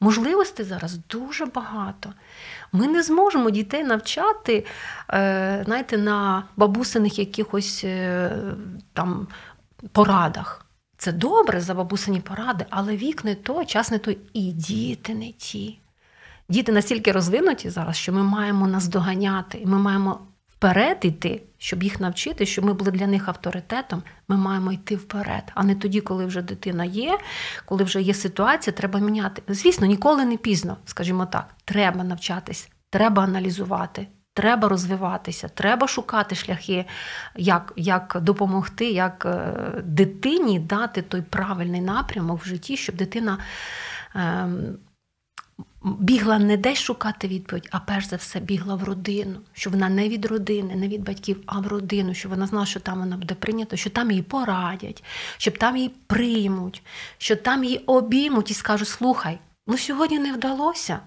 Можливостей 0.00 0.66
зараз 0.66 0.98
дуже 1.08 1.46
багато. 1.46 2.12
Ми 2.72 2.86
не 2.86 3.02
зможемо 3.02 3.50
дітей 3.50 3.84
навчати, 3.84 4.66
е, 5.10 5.62
знаєте, 5.66 5.98
на 5.98 6.44
бабусиних 6.56 7.18
якихось 7.18 7.84
е, 7.84 8.30
там 8.92 9.28
порадах. 9.92 10.66
Це 10.96 11.12
добре 11.12 11.60
за 11.60 11.74
бабусині 11.74 12.20
поради, 12.20 12.66
але 12.70 12.96
вік 12.96 13.24
не 13.24 13.34
той, 13.34 13.66
час 13.66 13.90
не 13.90 13.98
той, 13.98 14.18
і 14.32 14.52
діти 14.52 15.14
не 15.14 15.32
ті. 15.32 15.78
Діти 16.48 16.72
настільки 16.72 17.12
розвинуті 17.12 17.70
зараз, 17.70 17.96
що 17.96 18.12
ми 18.12 18.22
маємо 18.22 18.66
наздоганяти, 18.66 19.62
ми 19.64 19.78
маємо 19.78 20.20
вперед 20.48 20.98
йти, 21.02 21.42
щоб 21.58 21.82
їх 21.82 22.00
навчити, 22.00 22.46
щоб 22.46 22.64
ми 22.64 22.72
були 22.72 22.90
для 22.90 23.06
них 23.06 23.28
авторитетом. 23.28 24.02
Ми 24.28 24.36
маємо 24.36 24.72
йти 24.72 24.96
вперед, 24.96 25.52
а 25.54 25.64
не 25.64 25.74
тоді, 25.74 26.00
коли 26.00 26.26
вже 26.26 26.42
дитина 26.42 26.84
є, 26.84 27.18
коли 27.64 27.84
вже 27.84 28.02
є 28.02 28.14
ситуація, 28.14 28.74
треба 28.74 29.00
міняти. 29.00 29.42
Звісно, 29.48 29.86
ніколи 29.86 30.24
не 30.24 30.36
пізно, 30.36 30.76
скажімо 30.84 31.26
так. 31.26 31.54
Треба 31.64 32.04
навчатись, 32.04 32.68
треба 32.90 33.22
аналізувати. 33.22 34.06
Треба 34.36 34.68
розвиватися, 34.68 35.48
треба 35.48 35.88
шукати 35.88 36.34
шляхи, 36.34 36.84
як 37.36 37.72
як 37.76 38.18
допомогти, 38.22 38.90
як 38.90 39.26
е, 39.26 39.52
дитині 39.84 40.58
дати 40.58 41.02
той 41.02 41.22
правильний 41.22 41.80
напрямок 41.80 42.42
в 42.42 42.46
житті, 42.46 42.76
щоб 42.76 42.96
дитина 42.96 43.38
е, 44.16 44.48
бігла 45.84 46.38
не 46.38 46.56
десь 46.56 46.78
шукати 46.78 47.28
відповідь, 47.28 47.68
а 47.70 47.80
перш 47.80 48.06
за 48.06 48.16
все 48.16 48.40
бігла 48.40 48.74
в 48.74 48.84
родину, 48.84 49.40
що 49.52 49.70
вона 49.70 49.88
не 49.88 50.08
від 50.08 50.26
родини, 50.26 50.74
не 50.74 50.88
від 50.88 51.04
батьків, 51.04 51.42
а 51.46 51.60
в 51.60 51.66
родину, 51.66 52.14
що 52.14 52.28
вона 52.28 52.46
знала, 52.46 52.66
що 52.66 52.80
там 52.80 52.98
вона 52.98 53.16
буде 53.16 53.34
прийнята, 53.34 53.76
що 53.76 53.90
там 53.90 54.10
її 54.10 54.22
порадять, 54.22 55.04
щоб 55.36 55.58
там 55.58 55.76
її 55.76 55.88
приймуть, 55.88 56.82
що 57.18 57.36
там 57.36 57.64
її 57.64 57.78
обіймуть 57.78 58.50
і 58.50 58.54
скажуть: 58.54 58.88
слухай, 58.88 59.38
ну 59.66 59.78
сьогодні 59.78 60.18
не 60.18 60.32
вдалося. 60.32 61.00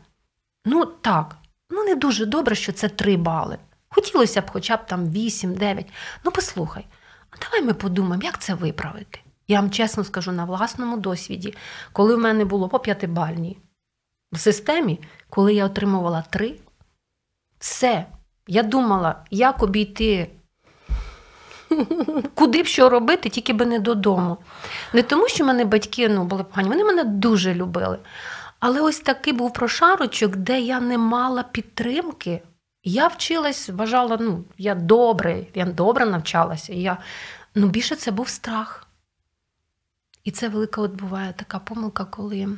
Ну 0.66 0.86
так, 0.86 1.36
ну 1.70 1.84
не 1.84 1.96
дуже 1.96 2.26
добре, 2.26 2.56
що 2.56 2.72
це 2.72 2.90
три 2.90 3.18
бали. 3.18 3.58
Хотілося 3.90 4.42
б 4.42 4.50
хоча 4.52 4.78
б 4.78 4.86
там 4.86 5.06
8-9. 5.06 5.86
Ну 6.24 6.32
послухай, 6.32 6.86
а 7.32 7.36
давай 7.46 7.62
ми 7.62 7.74
подумаємо, 7.74 8.24
як 8.24 8.42
це 8.42 8.54
виправити. 8.54 9.20
Я 9.48 9.60
вам 9.60 9.72
чесно 9.72 10.04
скажу 10.04 10.32
на 10.32 10.46
власному 10.46 10.98
досвіді, 10.98 11.54
коли 11.92 12.16
в 12.16 12.20
мене 12.20 12.46
було 12.46 12.70
по 12.70 12.80
п'ятибальній 12.80 13.58
в 14.32 14.40
системі, 14.40 15.00
коли 15.30 15.54
я 15.54 15.66
отримувала 15.66 16.24
три, 16.30 16.56
все. 17.60 18.06
Я 18.48 18.64
думала, 18.64 19.16
як 19.32 19.64
обійти, 19.64 20.30
куди 22.34 22.64
б 22.64 22.66
що 22.66 22.90
робити, 22.90 23.30
тільки 23.30 23.54
би 23.54 23.66
не 23.66 23.80
додому. 23.80 24.38
Не 24.94 25.04
тому, 25.04 25.28
що 25.28 25.46
мене 25.46 25.66
батьки 25.66 26.10
ну, 26.10 26.24
були 26.24 26.44
погані, 26.44 26.70
вони 26.70 26.84
мене 26.84 27.04
дуже 27.04 27.54
любили. 27.54 28.00
Але 28.60 28.82
ось 28.82 29.00
такий 29.00 29.34
був 29.34 29.54
прошарочок, 29.54 30.36
де 30.36 30.60
я 30.60 30.80
не 30.80 30.98
мала 30.98 31.44
підтримки. 31.44 32.42
Я 32.84 33.08
вчилась, 33.08 33.70
вважала, 33.70 34.18
ну, 34.20 34.44
я 34.58 34.76
добре, 34.76 35.46
я 35.56 35.66
добре 35.66 36.06
навчалася. 36.06 36.74
Я, 36.74 36.98
ну, 37.56 37.68
більше 37.68 37.96
це 37.96 38.12
був 38.12 38.30
страх. 38.30 38.88
І 40.24 40.32
це 40.32 40.50
велика 40.50 40.82
от 40.82 40.92
буває 40.92 41.34
така 41.38 41.60
помилка, 41.60 42.06
коли 42.06 42.50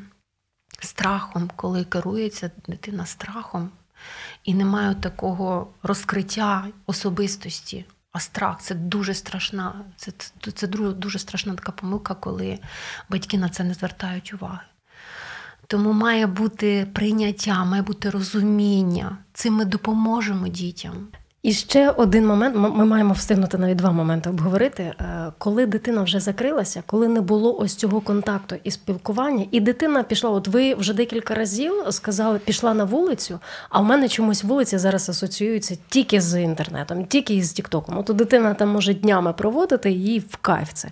страхом, 0.86 1.52
коли 1.56 1.84
керується 1.84 2.52
дитина 2.68 3.06
страхом, 3.06 3.70
і 4.44 4.54
немає 4.54 4.96
такого 4.96 5.68
розкриття 5.84 6.68
особистості. 6.86 7.86
А 8.12 8.20
страх 8.20 8.62
це 8.62 8.76
дуже 8.76 9.14
страшна, 9.14 9.86
це, 9.96 10.12
це, 10.42 10.52
це 10.52 10.68
дуже, 10.68 11.20
страшна 11.20 11.56
така 11.56 11.72
помилка, 11.72 12.16
коли 12.16 12.60
батьки 13.10 13.38
на 13.38 13.50
це 13.50 13.64
не 13.64 13.74
звертають 13.74 14.34
уваги. 14.34 14.60
Тому 15.68 15.94
має 15.94 16.28
бути 16.28 16.88
прийняття, 16.94 17.66
має 17.66 17.82
бути 17.82 18.10
розуміння. 18.10 19.18
Цим 19.34 19.54
ми 19.54 19.66
допоможемо 19.66 20.48
дітям. 20.48 21.08
І 21.44 21.54
ще 21.54 21.90
один 21.90 22.28
момент. 22.28 22.56
Ми 22.56 22.86
маємо 22.86 23.14
встигнути 23.14 23.58
навіть 23.58 23.78
два 23.78 23.92
моменти 23.92 24.30
обговорити. 24.30 24.84
Е, 24.84 25.32
Коли 25.38 25.66
дитина 25.66 26.02
вже 26.04 26.20
закрилася, 26.20 26.84
коли 26.86 27.08
не 27.08 27.22
було 27.22 27.58
ось 27.60 27.76
цього 27.76 28.02
контакту 28.02 28.56
і 28.64 28.72
спілкування, 28.72 29.46
і 29.52 29.60
дитина 29.60 30.04
пішла. 30.04 30.30
От 30.30 30.48
ви 30.48 30.74
вже 30.74 30.94
декілька 30.94 31.34
разів 31.34 31.74
сказали, 31.90 32.40
пішла 32.40 32.74
на 32.74 32.84
вулицю. 32.84 33.40
А 33.70 33.80
в 33.82 33.86
мене 33.86 34.10
чомусь 34.10 34.44
вулиця 34.44 34.80
зараз 34.80 35.10
асоціюється 35.10 35.78
тільки 35.90 36.22
з 36.22 36.42
інтернетом, 36.42 37.06
тільки 37.06 37.34
із 37.34 37.52
Тіктоком. 37.52 37.98
От 37.98 38.16
дитина 38.16 38.54
там 38.54 38.70
може 38.70 38.94
днями 38.94 39.34
проводити 39.34 39.92
їй 39.92 40.20
в 40.20 40.38
кайф 40.38 40.70
це. 40.74 40.90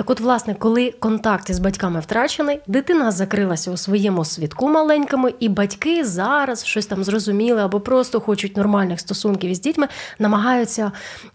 Так, 0.00 0.10
от, 0.10 0.20
власне, 0.20 0.54
коли 0.54 0.90
контакт 0.90 1.50
із 1.50 1.58
батьками 1.58 2.00
втрачений, 2.00 2.60
дитина 2.66 3.10
закрилася 3.10 3.70
у 3.70 3.76
своєму 3.76 4.24
світку 4.24 4.68
маленькому, 4.68 5.28
і 5.28 5.48
батьки 5.48 6.04
зараз 6.04 6.64
щось 6.64 6.86
там 6.86 7.04
зрозуміли 7.04 7.62
або 7.62 7.80
просто 7.80 8.20
хочуть 8.20 8.56
нормальних 8.56 9.00
стосунків 9.00 9.50
із 9.50 9.60
дітьми, 9.60 9.88
намагаються 10.18 10.92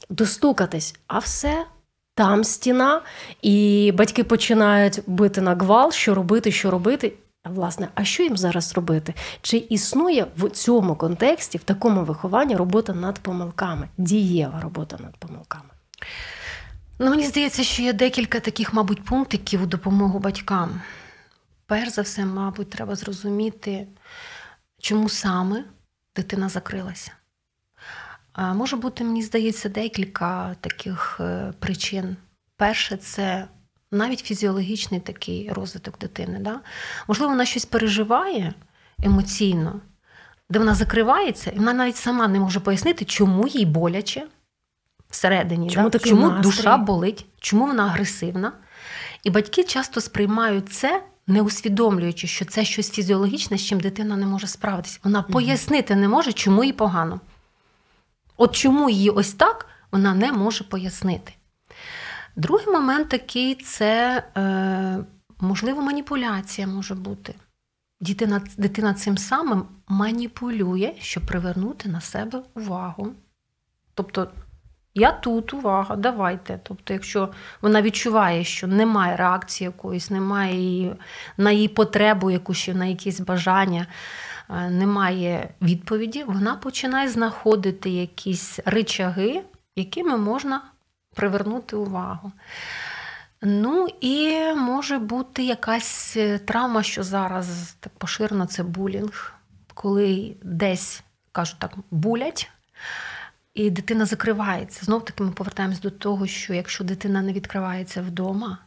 достукатись. 0.10 0.96
А 1.08 1.20
все. 1.20 1.66
Там 2.16 2.44
стіна, 2.44 3.02
і 3.42 3.92
батьки 3.98 4.24
починають 4.24 5.00
бити 5.08 5.42
на 5.42 5.56
гвал, 5.56 5.92
що 5.92 6.16
робити, 6.16 6.52
що 6.52 6.72
робити. 6.72 7.14
А 7.44 7.50
власне, 7.50 7.88
а 7.96 8.04
що 8.04 8.24
їм 8.24 8.38
зараз 8.38 8.74
робити? 8.76 9.14
Чи 9.42 9.58
існує 9.58 10.28
в 10.38 10.50
цьому 10.50 10.96
контексті, 10.96 11.58
в 11.58 11.64
такому 11.64 12.04
вихованні 12.04 12.56
робота 12.56 12.94
над 12.94 13.20
помилками, 13.20 13.90
дієва 13.98 14.60
робота 14.62 14.98
над 15.04 15.18
помилками? 15.18 15.70
Ну, 17.00 17.10
мені 17.10 17.26
здається, 17.26 17.64
що 17.64 17.82
є 17.82 17.94
декілька 17.94 18.40
таких, 18.40 18.74
мабуть, 18.74 19.04
пунктиків 19.04 19.64
у 19.64 19.66
допомогу 19.66 20.20
батькам. 20.20 20.82
Перш 21.66 21.92
за 21.92 22.02
все, 22.02 22.26
мабуть, 22.26 22.70
треба 22.70 22.96
зрозуміти, 22.96 23.88
чому 24.80 25.10
саме 25.10 25.64
дитина 26.16 26.50
закрилася. 26.50 27.12
Може 28.38 28.76
бути, 28.76 29.04
мені 29.04 29.24
здається, 29.24 29.70
декілька 29.70 30.56
таких 30.62 31.18
е, 31.20 31.54
причин. 31.60 32.18
Перше, 32.58 32.98
це 32.98 33.48
навіть 33.92 34.20
фізіологічний 34.20 35.00
такий 35.00 35.50
розвиток 35.52 36.00
дитини. 36.00 36.40
Да? 36.40 36.60
Можливо, 37.08 37.32
вона 37.32 37.46
щось 37.46 37.66
переживає 37.66 38.54
емоційно, 39.04 39.82
де 40.50 40.60
вона 40.60 40.76
закривається, 40.76 41.52
і 41.52 41.58
вона 41.58 41.74
навіть 41.74 41.96
сама 41.96 42.28
не 42.28 42.40
може 42.40 42.60
пояснити, 42.60 43.06
чому 43.06 43.48
їй 43.48 43.66
боляче 43.66 44.28
всередині, 45.10 45.70
Чому 45.70 45.90
да? 45.90 46.00
чому 46.00 46.30
настрій? 46.30 46.44
душа 46.44 46.78
болить, 46.78 47.26
чому 47.40 47.66
вона 47.68 47.86
агресивна. 47.86 48.52
І 49.24 49.30
батьки 49.30 49.64
часто 49.64 50.02
сприймають 50.02 50.74
це, 50.74 51.04
не 51.28 51.42
усвідомлюючи, 51.42 52.28
що 52.28 52.46
це 52.46 52.66
щось 52.66 52.92
фізіологічне, 52.92 53.58
з 53.58 53.62
чим 53.66 53.80
дитина 53.80 54.18
не 54.18 54.26
може 54.26 54.48
справитися. 54.48 55.00
Вона 55.04 55.22
пояснити 55.22 55.96
не 55.96 56.08
може, 56.08 56.34
чому 56.34 56.64
їй 56.64 56.74
погано. 56.74 57.20
От 58.38 58.56
чому 58.56 58.90
її 58.90 59.10
ось 59.10 59.34
так 59.34 59.66
вона 59.92 60.14
не 60.14 60.32
може 60.32 60.64
пояснити. 60.64 61.34
Другий 62.36 62.68
момент 62.68 63.10
такий 63.10 63.56
це, 63.56 64.24
е, 64.38 64.98
можливо, 65.40 65.82
маніпуляція 65.82 66.68
може 66.68 66.96
бути. 66.96 67.36
Дитина, 68.02 68.42
дитина 68.58 68.94
цим 68.94 69.18
самим 69.18 69.66
маніпулює, 69.88 70.94
щоб 71.00 71.26
привернути 71.26 71.90
на 71.90 72.02
себе 72.02 72.42
увагу. 72.56 73.08
Тобто, 73.94 74.28
я 74.96 75.12
тут, 75.12 75.54
увага, 75.54 75.96
давайте. 75.96 76.60
Тобто, 76.64 76.94
якщо 76.94 77.30
вона 77.62 77.82
відчуває, 77.82 78.44
що 78.44 78.68
немає 78.68 79.16
реакції 79.16 79.66
якоїсь, 79.66 80.10
немає 80.10 80.56
її, 80.56 80.96
на 81.38 81.52
її 81.52 81.68
потребу, 81.68 82.32
якусь, 82.32 82.68
на 82.74 82.86
якісь 82.86 83.20
бажання, 83.20 83.88
е, 84.50 84.70
немає 84.70 85.50
відповіді, 85.62 86.24
вона 86.24 86.56
починає 86.56 87.10
знаходити 87.10 87.90
якісь 87.90 88.60
ричаги, 88.66 89.42
якими 89.76 90.18
можна 90.18 90.62
привернути 91.16 91.76
увагу. 91.76 92.32
Ну 93.42 93.88
і 94.02 94.40
може 94.56 95.00
бути 95.00 95.44
якась 95.44 96.14
е, 96.18 96.40
травма, 96.40 96.84
що 96.84 97.04
зараз 97.04 97.76
так 97.80 97.94
поширено, 97.98 98.46
це 98.46 98.64
булінг, 98.64 99.34
коли 99.74 100.36
десь, 100.44 101.04
кажуть 101.32 101.60
так, 101.60 101.72
булять, 101.92 102.50
і 103.56 103.70
дитина 103.70 104.06
закривається. 104.06 104.86
Знов 104.86 105.06
таки 105.06 105.24
ми 105.24 105.32
повертаємось 105.32 105.80
до 105.80 105.90
того, 105.92 106.28
що 106.28 106.54
якщо 106.54 106.84
дитина 106.84 107.22
не 107.22 107.34
відкривається 107.34 108.02
вдома, 108.02 108.58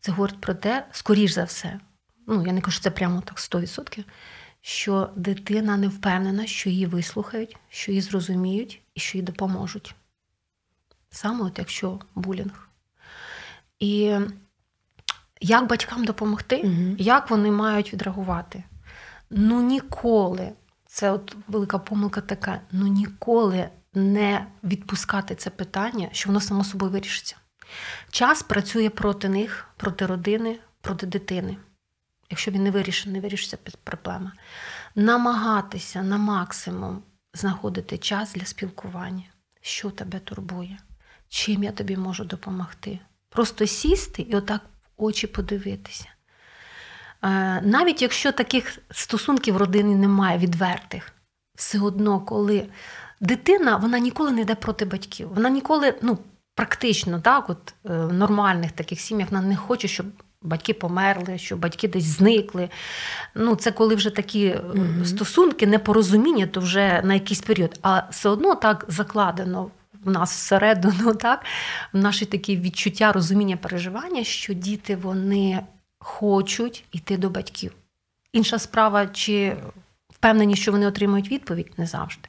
це 0.00 0.12
говорить 0.12 0.40
про 0.40 0.54
те, 0.54 0.86
скоріш 0.92 1.32
за 1.32 1.44
все, 1.44 1.80
ну 2.26 2.46
я 2.46 2.52
не 2.52 2.60
кажу, 2.60 2.80
це 2.80 2.90
прямо 2.90 3.20
так 3.20 3.38
100%, 3.38 4.04
що 4.60 5.10
дитина 5.16 5.76
не 5.76 5.88
впевнена, 5.88 6.46
що 6.46 6.70
її 6.70 6.86
вислухають, 6.86 7.56
що 7.68 7.90
її 7.92 8.00
зрозуміють 8.00 8.82
і 8.94 9.00
що 9.00 9.18
їй 9.18 9.24
допоможуть. 9.24 9.94
Саме 11.10 11.44
от 11.44 11.58
якщо 11.58 12.00
булінг. 12.14 12.68
І 13.78 14.18
як 15.40 15.66
батькам 15.66 16.04
допомогти, 16.04 16.62
Мгм. 16.64 16.96
як 16.98 17.30
вони 17.30 17.50
мають 17.50 17.92
відреагувати? 17.92 18.64
Ну 19.30 19.62
ніколи, 19.62 20.52
це 20.86 21.10
от 21.10 21.36
велика 21.48 21.78
помилка 21.78 22.20
така, 22.20 22.60
ну 22.72 22.86
ніколи 22.86 23.68
не 23.94 24.46
відпускати 24.64 25.34
це 25.34 25.50
питання, 25.50 26.08
що 26.12 26.28
воно 26.28 26.40
само 26.40 26.64
собою 26.64 26.92
вирішиться. 26.92 27.36
Час 28.10 28.42
працює 28.42 28.90
проти 28.90 29.28
них, 29.28 29.68
проти 29.76 30.06
родини, 30.06 30.58
проти 30.80 31.06
дитини. 31.06 31.56
Якщо 32.30 32.50
він 32.50 32.62
не 32.62 32.70
вирішить, 32.70 33.12
не 33.12 33.20
вирішиться 33.20 33.58
проблема. 33.84 34.32
Намагатися 34.94 36.02
на 36.02 36.18
максимум 36.18 37.02
знаходити 37.34 37.98
час 37.98 38.32
для 38.32 38.44
спілкування, 38.44 39.24
що 39.60 39.90
тебе 39.90 40.18
турбує, 40.18 40.78
чим 41.28 41.64
я 41.64 41.72
тобі 41.72 41.96
можу 41.96 42.24
допомогти. 42.24 42.98
Просто 43.28 43.66
сісти 43.66 44.22
і 44.22 44.36
отак 44.36 44.60
в 44.96 45.04
очі 45.04 45.26
подивитися. 45.26 46.08
Е, 47.22 47.60
Навіть 47.60 48.02
якщо 48.02 48.32
таких 48.32 48.78
стосунків 48.90 49.54
в 49.54 49.56
родині 49.56 49.94
немає 49.94 50.38
відвертих, 50.38 51.12
все 51.54 51.80
одно, 51.80 52.20
коли 52.20 52.68
дитина 53.20 53.76
вона 53.76 53.98
ніколи 53.98 54.30
не 54.30 54.40
йде 54.40 54.54
проти 54.54 54.84
батьків, 54.84 55.28
вона 55.34 55.48
ніколи, 55.50 55.94
ну, 56.02 56.18
практично, 56.54 57.20
так, 57.20 57.50
от 57.50 57.74
е, 57.90 57.98
в 58.06 58.12
нормальних 58.12 58.72
таких 58.72 59.00
сім'ях 59.00 59.30
вона 59.30 59.42
не 59.46 59.56
хоче, 59.56 59.88
щоб 59.88 60.06
батьки 60.42 60.74
померли, 60.74 61.38
щоб 61.38 61.58
батьки 61.58 61.88
десь 61.88 62.04
зникли. 62.04 62.68
Ну, 63.34 63.56
це 63.56 63.72
коли 63.72 63.94
вже 63.94 64.10
такі 64.10 64.54
Мгм. 64.74 65.04
стосунки, 65.04 65.66
непорозуміння, 65.66 66.46
то 66.46 66.60
вже 66.60 67.02
на 67.04 67.14
якийсь 67.14 67.40
період. 67.40 67.78
А 67.82 68.02
все 68.10 68.28
одно 68.28 68.54
так 68.54 68.84
закладено 68.88 69.70
в 70.04 70.10
нас 70.10 70.30
всередину, 70.32 71.14
так, 71.20 71.44
в 71.92 71.98
наші 71.98 72.24
такі 72.26 72.56
відчуття, 72.56 73.12
розуміння, 73.12 73.56
переживання, 73.56 74.24
що 74.24 74.54
діти 74.54 74.96
вони 74.96 75.60
хочуть 75.98 76.84
йти 76.92 77.16
до 77.16 77.30
батьків. 77.30 77.72
Інша 78.32 78.58
справа, 78.58 79.06
чи 79.06 79.56
впевнені, 80.12 80.56
що 80.56 80.72
вони 80.72 80.86
отримують 80.86 81.30
відповідь, 81.30 81.72
не 81.76 81.86
завжди. 81.86 82.28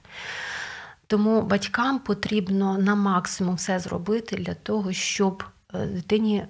Тому 1.07 1.41
батькам 1.41 1.99
потрібно 1.99 2.77
на 2.77 2.95
максимум 2.95 3.55
все 3.55 3.79
зробити 3.79 4.35
для 4.35 4.53
того, 4.53 4.93
щоб 4.93 5.43
е, 5.73 5.85
дитині 5.85 6.45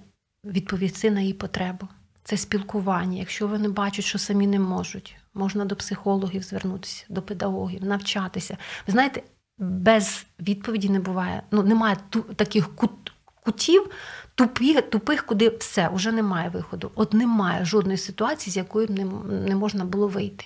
відповісти 0.46 1.12
на 1.12 1.22
її 1.22 1.34
потребу. 1.34 1.88
Це 2.24 2.38
спілкування. 2.38 3.20
Якщо 3.20 3.48
вони 3.48 3.70
бачать, 3.70 4.06
що 4.06 4.18
самі 4.20 4.48
не 4.48 4.60
можуть, 4.60 5.16
можна 5.34 5.66
до 5.66 5.76
психологів 5.76 6.44
звернутися, 6.44 7.06
до 7.10 7.22
педагогів, 7.22 7.84
навчатися. 7.84 8.58
Ви 8.88 8.92
знаєте, 8.92 9.22
без 9.58 10.26
відповіді 10.40 10.90
не 10.90 11.00
буває. 11.00 11.42
Ну, 11.52 11.64
немає 11.64 11.98
ту, 12.10 12.22
таких 12.22 12.76
кут, 12.76 13.14
кутів, 13.44 13.90
тупі, 14.36 14.82
тупих, 14.82 15.26
куди 15.26 15.50
все, 15.50 15.90
вже 15.94 16.12
немає 16.12 16.50
виходу. 16.50 16.92
От 16.96 17.14
немає 17.14 17.66
жодної 17.66 17.98
ситуації, 17.98 18.54
з 18.54 18.58
якої 18.58 18.88
б 18.88 18.90
не, 18.90 19.06
не 19.50 19.56
можна 19.56 19.86
було 19.86 20.08
вийти. 20.08 20.46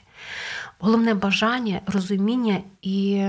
Головне 0.80 1.14
бажання, 1.14 1.82
розуміння 1.86 2.62
і 2.82 3.28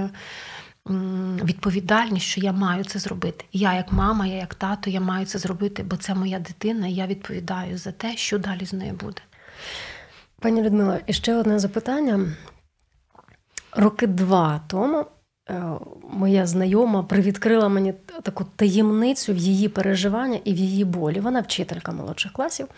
відповідальність, 1.45 2.27
що 2.27 2.41
я 2.41 2.53
маю 2.53 2.85
це 2.85 2.99
зробити. 2.99 3.45
Я, 3.53 3.75
як 3.75 3.93
мама, 3.93 4.27
я 4.27 4.37
як 4.37 4.55
тато, 4.55 4.91
я 4.91 5.01
маю 5.01 5.27
це 5.27 5.39
зробити, 5.39 5.83
бо 5.83 5.97
це 5.97 6.15
моя 6.15 6.39
дитина, 6.39 6.87
і 6.87 6.93
я 6.93 7.07
відповідаю 7.07 7.79
за 7.79 7.93
те, 7.93 8.17
що 8.17 8.39
далі 8.39 8.67
з 8.67 8.73
нею 8.73 8.93
буде. 8.93 9.23
Пані 10.41 10.63
Людмила, 10.63 11.01
і 11.07 11.13
ще 11.13 11.37
одне 11.37 11.59
запитання. 11.59 12.21
Роки 13.73 14.07
два 14.07 14.61
тому 14.67 15.07
е, 15.51 15.63
моя 16.11 16.47
знайома 16.47 17.03
привідкрила 17.03 17.69
мені 17.69 17.95
таку 18.23 18.45
таємницю 18.57 19.33
в 19.33 19.37
її 19.37 19.69
переживання 19.69 20.41
і 20.45 20.53
в 20.53 20.57
її 20.57 20.85
болі. 20.85 21.21
Вона 21.21 21.41
вчителька 21.41 21.93
молодших 21.93 22.33
класів. 22.33 22.69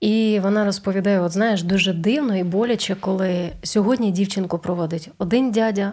І 0.00 0.40
вона 0.42 0.64
розповідає: 0.64 1.20
от 1.20 1.32
знаєш, 1.32 1.62
дуже 1.62 1.92
дивно 1.92 2.36
і 2.36 2.44
боляче, 2.44 2.94
коли 2.94 3.52
сьогодні 3.62 4.10
дівчинку 4.10 4.58
проводить 4.58 5.10
один 5.18 5.50
дядя, 5.50 5.92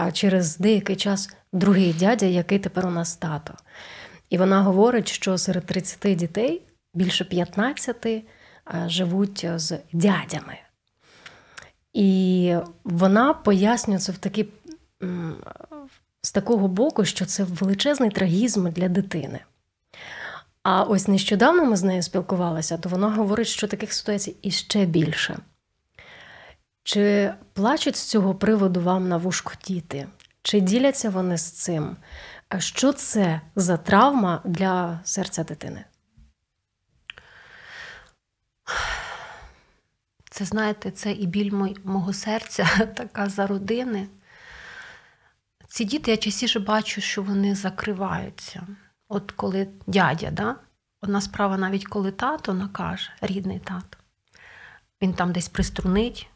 а 0.00 0.12
через 0.12 0.58
деякий 0.58 0.96
час 0.96 1.30
другий 1.52 1.92
дядя, 1.92 2.26
який 2.26 2.58
тепер 2.58 2.86
у 2.86 2.90
нас 2.90 3.16
тато. 3.16 3.54
І 4.30 4.38
вона 4.38 4.62
говорить, 4.62 5.08
що 5.08 5.38
серед 5.38 5.66
30 5.66 6.16
дітей 6.16 6.62
більше 6.94 7.24
15 7.24 8.06
е, 8.06 8.24
живуть 8.86 9.46
з 9.56 9.78
дядями. 9.92 10.58
І 11.92 12.54
вона 12.84 13.34
пояснює 13.34 13.98
це 13.98 14.12
в 14.12 14.18
такі, 14.18 14.48
з 16.22 16.32
такого 16.32 16.68
боку, 16.68 17.04
що 17.04 17.26
це 17.26 17.44
величезний 17.44 18.10
трагізм 18.10 18.70
для 18.70 18.88
дитини. 18.88 19.40
А 20.62 20.82
ось 20.82 21.08
нещодавно 21.08 21.64
ми 21.64 21.76
з 21.76 21.82
нею 21.82 22.02
спілкувалися, 22.02 22.78
то 22.78 22.88
вона 22.88 23.10
говорить, 23.10 23.46
що 23.46 23.66
таких 23.66 23.92
ситуацій 23.92 24.36
іще 24.42 24.86
більше. 24.86 25.38
Чи 26.88 27.34
плачуть 27.52 27.96
з 27.96 28.02
цього 28.02 28.34
приводу 28.34 28.80
вам 28.80 29.08
на 29.08 29.16
вушку 29.16 29.52
діти? 29.64 30.08
Чи 30.42 30.60
діляться 30.60 31.10
вони 31.10 31.38
з 31.38 31.50
цим? 31.50 31.96
Що 32.58 32.92
це 32.92 33.40
за 33.56 33.76
травма 33.76 34.42
для 34.44 35.00
серця 35.04 35.44
дитини? 35.44 35.84
Це, 40.30 40.44
знаєте, 40.44 40.90
це 40.90 41.12
і 41.12 41.26
біль 41.26 41.52
мой- 41.52 41.76
мого 41.84 42.12
серця, 42.12 42.64
така 42.96 43.28
за 43.28 43.46
родини. 43.46 44.08
Ці 45.68 45.84
діти 45.84 46.10
я 46.10 46.16
частіше 46.16 46.60
бачу, 46.60 47.00
що 47.00 47.22
вони 47.22 47.54
закриваються. 47.54 48.66
От 49.08 49.32
коли 49.32 49.68
дядя, 49.86 50.30
да? 50.30 50.56
одна 51.00 51.20
справа, 51.20 51.56
навіть 51.56 51.86
коли 51.86 52.12
тато 52.12 52.54
накаже, 52.54 53.10
рідний 53.20 53.58
тато, 53.58 53.98
він 55.02 55.14
там 55.14 55.32
десь 55.32 55.48
приструнить, 55.48 56.28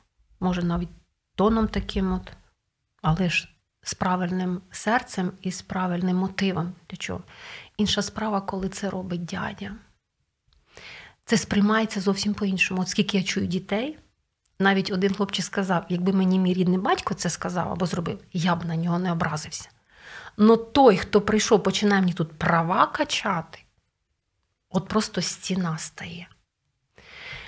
може 0.42 0.62
навіть 0.62 0.88
тоном 1.34 1.68
таким, 1.68 2.12
от, 2.12 2.32
але 3.02 3.28
ж 3.30 3.48
з 3.82 3.94
правильним 3.94 4.60
серцем 4.70 5.32
і 5.42 5.52
з 5.52 5.62
правильним 5.62 6.16
мотивом. 6.16 6.72
Для 6.90 6.96
чого? 6.96 7.22
Інша 7.76 8.02
справа, 8.02 8.40
коли 8.40 8.68
це 8.68 8.90
робить 8.90 9.24
дядя 9.24 9.72
це 11.24 11.36
сприймається 11.36 12.00
зовсім 12.00 12.34
по-іншому. 12.34 12.82
От 12.82 12.88
скільки 12.88 13.18
я 13.18 13.24
чую 13.24 13.46
дітей, 13.46 13.98
навіть 14.58 14.92
один 14.92 15.14
хлопчик 15.14 15.44
сказав: 15.44 15.84
якби 15.88 16.12
мені 16.12 16.38
мій 16.38 16.54
рідний 16.54 16.78
батько 16.78 17.14
це 17.14 17.30
сказав 17.30 17.72
або 17.72 17.86
зробив, 17.86 18.20
я 18.32 18.56
б 18.56 18.64
на 18.64 18.76
нього 18.76 18.98
не 18.98 19.12
образився. 19.12 19.68
Но 20.36 20.56
той, 20.56 20.96
хто 20.96 21.20
прийшов, 21.20 21.62
починає 21.62 22.00
мені 22.00 22.12
тут 22.12 22.38
права 22.38 22.86
качати, 22.86 23.58
от 24.70 24.88
просто 24.88 25.22
стіна 25.22 25.78
стає. 25.78 26.28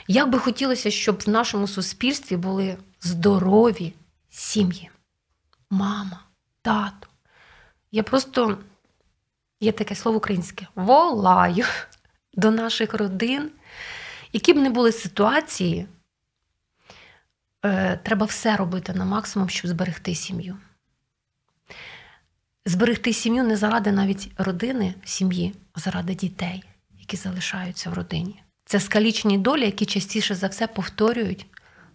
Як 0.08 0.30
би 0.30 0.38
хотілося, 0.38 0.90
щоб 0.90 1.22
в 1.26 1.28
нашому 1.28 1.68
суспільстві 1.68 2.36
були 2.36 2.76
здорові 3.00 3.94
сім'ї, 4.30 4.90
мама, 5.70 6.20
тато. 6.62 7.08
Я 7.92 8.02
просто, 8.02 8.58
є 9.60 9.72
таке 9.72 9.94
слово 9.94 10.18
українське, 10.18 10.66
волаю 10.74 11.64
до 12.34 12.50
наших 12.50 12.94
родин, 12.94 13.50
які 14.32 14.52
б 14.52 14.56
не 14.56 14.70
були 14.70 14.92
ситуації, 14.92 15.86
е, 17.64 18.00
треба 18.02 18.26
все 18.26 18.56
робити 18.56 18.92
на 18.92 19.04
максимум, 19.04 19.48
щоб 19.48 19.70
зберегти 19.70 20.14
сім'ю. 20.14 20.56
Зберегти 22.66 23.12
сім'ю 23.12 23.44
не 23.44 23.56
заради 23.56 23.92
навіть 23.92 24.32
родини, 24.36 24.94
сім'ї, 25.04 25.54
а 25.72 25.80
заради 25.80 26.14
дітей, 26.14 26.64
які 26.98 27.16
залишаються 27.16 27.90
в 27.90 27.94
родині. 27.94 28.43
Це 28.64 28.80
скалічні 28.80 29.38
долі, 29.38 29.64
які 29.64 29.86
частіше 29.86 30.34
за 30.34 30.46
все 30.46 30.66
повторюють 30.66 31.46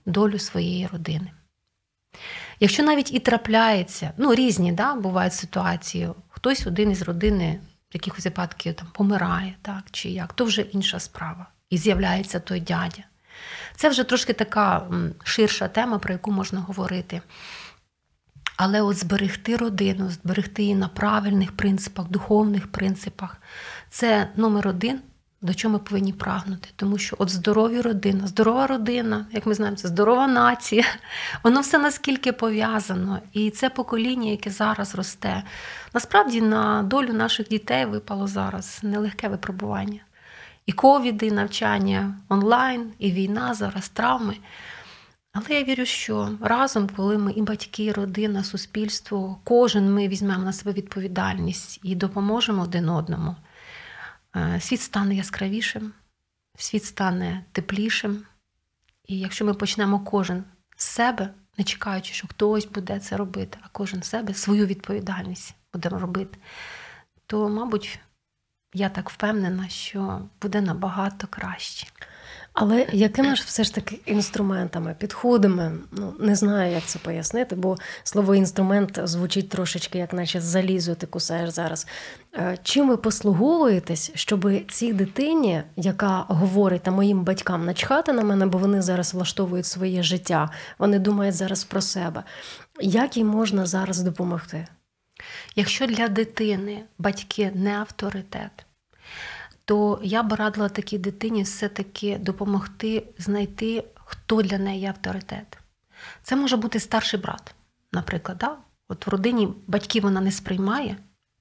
долю 0.06 0.40
своєї 0.40 0.88
родини. 0.88 1.32
Якщо 2.60 2.84
навіть 2.84 3.14
і 3.14 3.20
трапляється, 3.20 4.12
ну 4.18 4.36
різні 4.36 4.72
да, 4.72 4.96
бувають 4.96 5.34
ситуації, 5.34 6.10
хтось 6.30 6.68
один 6.68 6.92
із 6.92 7.02
родини 7.02 7.60
в 7.92 7.94
якихось 7.94 8.26
випадків 8.26 8.74
там 8.74 8.88
помирає, 8.94 9.56
так 9.62 9.84
чи 9.92 10.10
як, 10.10 10.34
то 10.34 10.46
вже 10.46 10.62
інша 10.62 11.00
справа. 11.00 11.48
І 11.70 11.78
з'являється 11.78 12.40
той 12.40 12.60
дядя. 12.60 13.04
Це 13.76 13.90
вже 13.90 14.04
трошки 14.04 14.34
така 14.34 14.88
ширша 15.24 15.68
тема, 15.68 16.00
про 16.00 16.14
яку 16.14 16.32
можна 16.32 16.60
говорити. 16.60 17.22
Але 18.58 18.82
от 18.82 18.98
зберегти 18.98 19.58
родину, 19.58 20.10
зберегти 20.10 20.62
її 20.62 20.76
на 20.76 20.88
правильних 20.88 21.52
принципах, 21.52 22.10
духовних 22.10 22.72
принципах 22.72 23.38
це 23.90 24.30
номер 24.36 24.68
один, 24.68 25.02
до 25.42 25.54
чого 25.54 25.74
ми 25.74 25.80
повинні 25.80 26.14
прагнути. 26.14 26.70
Тому 26.76 26.98
що 26.98 27.16
от 27.20 27.30
здорові 27.30 27.82
родина, 27.82 28.28
здорова 28.28 28.68
родина, 28.68 29.26
як 29.32 29.46
ми 29.46 29.54
знаємо, 29.54 29.78
це 29.78 29.88
здорова 29.88 30.28
нація, 30.28 30.86
воно 31.44 31.62
все 31.62 31.78
наскільки 31.78 32.32
пов'язано. 32.32 33.20
І 33.34 33.50
це 33.50 33.70
покоління, 33.70 34.32
яке 34.32 34.50
зараз 34.50 34.96
росте. 34.96 35.44
Насправді 35.94 36.42
на 36.42 36.84
долю 36.84 37.14
наших 37.14 37.48
дітей 37.48 37.86
випало 37.86 38.28
зараз 38.28 38.80
нелегке 38.84 39.28
випробування. 39.28 40.00
І 40.66 40.72
ковіди, 40.72 41.28
і 41.28 41.32
навчання 41.32 42.14
онлайн, 42.30 42.92
і 43.00 43.12
війна, 43.12 43.54
зараз 43.54 43.90
травми. 43.90 44.36
Але 45.34 45.46
я 45.50 45.64
вірю, 45.64 45.86
що 45.86 46.30
разом, 46.42 46.90
коли 46.96 47.18
ми 47.18 47.32
і 47.32 47.42
батьки, 47.42 47.84
і 47.84 47.92
родина, 47.92 48.44
суспільство, 48.44 49.40
кожен 49.44 49.94
ми 49.94 50.08
візьмемо 50.08 50.44
на 50.44 50.54
себе 50.54 50.72
відповідальність 50.74 51.80
і 51.84 51.96
допоможемо 51.96 52.62
один 52.62 52.90
одному, 52.90 53.36
світ 54.60 54.82
стане 54.82 55.16
яскравішим, 55.16 55.94
світ 56.58 56.86
стане 56.86 57.46
теплішим. 57.52 58.26
І 59.08 59.20
якщо 59.20 59.46
ми 59.46 59.54
почнемо 59.54 60.00
кожен 60.00 60.44
з 60.76 60.86
себе, 60.86 61.34
не 61.58 61.64
чекаючи, 61.64 62.14
що 62.14 62.28
хтось 62.28 62.66
буде 62.66 63.00
це 63.00 63.18
робити, 63.18 63.58
а 63.62 63.68
кожен 63.72 64.04
з 64.04 64.10
себе 64.10 64.34
свою 64.34 64.66
відповідальність 64.66 65.56
буде 65.74 65.90
робити, 65.90 66.38
то, 67.26 67.50
мабуть, 67.50 68.00
я 68.74 68.90
так 68.90 69.10
впевнена, 69.10 69.70
що 69.70 70.22
буде 70.42 70.62
набагато 70.62 71.28
краще. 71.28 71.88
Але 72.62 72.88
якими 72.92 73.36
ж 73.36 73.44
все 73.46 73.64
ж 73.64 73.76
таки 73.76 74.00
інструментами, 74.06 74.96
підходами? 75.00 75.72
Ну 75.92 76.14
не 76.20 76.36
знаю, 76.36 76.74
як 76.74 76.84
це 76.84 77.00
пояснити, 77.00 77.56
бо 77.56 77.78
слово 78.04 78.36
інструмент 78.36 79.00
звучить 79.04 79.50
трошечки, 79.50 79.98
як 79.98 80.14
наче 80.14 80.42
залізо 80.42 80.96
ти 80.96 81.08
кусаєш 81.08 81.50
зараз. 81.50 81.88
Е, 82.36 82.58
Чим 82.64 82.90
ви 82.90 82.98
послуговуєтесь, 82.98 84.12
щоб 84.16 84.50
цій 84.72 84.94
дитині, 84.94 85.64
яка 85.76 86.26
говорить 86.28 86.82
та 86.82 86.92
моїм 86.92 87.24
батькам 87.24 87.66
начхати 87.66 88.14
на 88.14 88.24
мене, 88.24 88.46
бо 88.46 88.58
вони 88.58 88.82
зараз 88.82 89.14
влаштовують 89.14 89.66
своє 89.66 90.04
життя, 90.04 90.50
вони 90.80 91.00
думають 91.00 91.36
зараз 91.36 91.64
про 91.64 91.82
себе. 91.82 92.24
Як 92.82 93.18
їй 93.18 93.24
можна 93.24 93.66
зараз 93.66 94.00
допомогти? 94.00 94.68
Якщо 95.56 95.88
для 95.88 96.08
дитини 96.08 96.84
батьки 96.98 97.52
не 97.56 97.74
авторитет, 97.74 98.66
то 99.70 100.00
я 100.04 100.24
б 100.24 100.34
радила 100.34 100.70
такій 100.70 100.98
дитині 100.98 101.44
все-таки 101.44 102.18
допомогти 102.18 103.04
знайти, 103.18 103.84
хто 103.96 104.42
для 104.42 104.58
неї 104.58 104.86
авторитет. 104.86 105.58
Це 106.24 106.36
може 106.36 106.58
бути 106.58 106.80
старший 106.80 107.20
брат, 107.20 107.56
наприклад. 107.92 108.38
Да? 108.38 108.58
От 108.88 109.08
в 109.08 109.10
родині 109.10 109.54
батьків 109.68 110.04
вона 110.04 110.22
не 110.22 110.32
сприймає, 110.32 110.98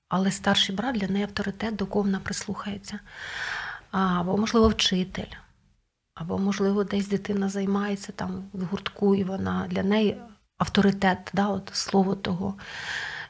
але 0.09 0.31
старший 0.31 0.75
брат 0.75 0.97
для 0.97 1.09
неї 1.09 1.25
авторитет, 1.25 1.77
до 1.77 1.87
кого 1.87 2.03
вона 2.03 2.21
прислухається. 2.21 2.99
Або, 3.91 4.37
можливо, 4.37 4.69
вчитель, 4.69 5.33
або, 6.15 6.39
можливо, 6.39 6.85
десь 6.85 7.09
дитина 7.09 7.49
займається 7.49 8.13
там 8.13 8.45
в 8.53 8.65
гуртку, 8.65 9.15
і 9.15 9.25
вона 9.25 9.67
для 9.71 9.83
неї 9.83 10.21
авторитет, 10.59 11.31
да, 11.35 11.49
от 11.49 11.71
слово 11.73 12.15
того, 12.15 12.55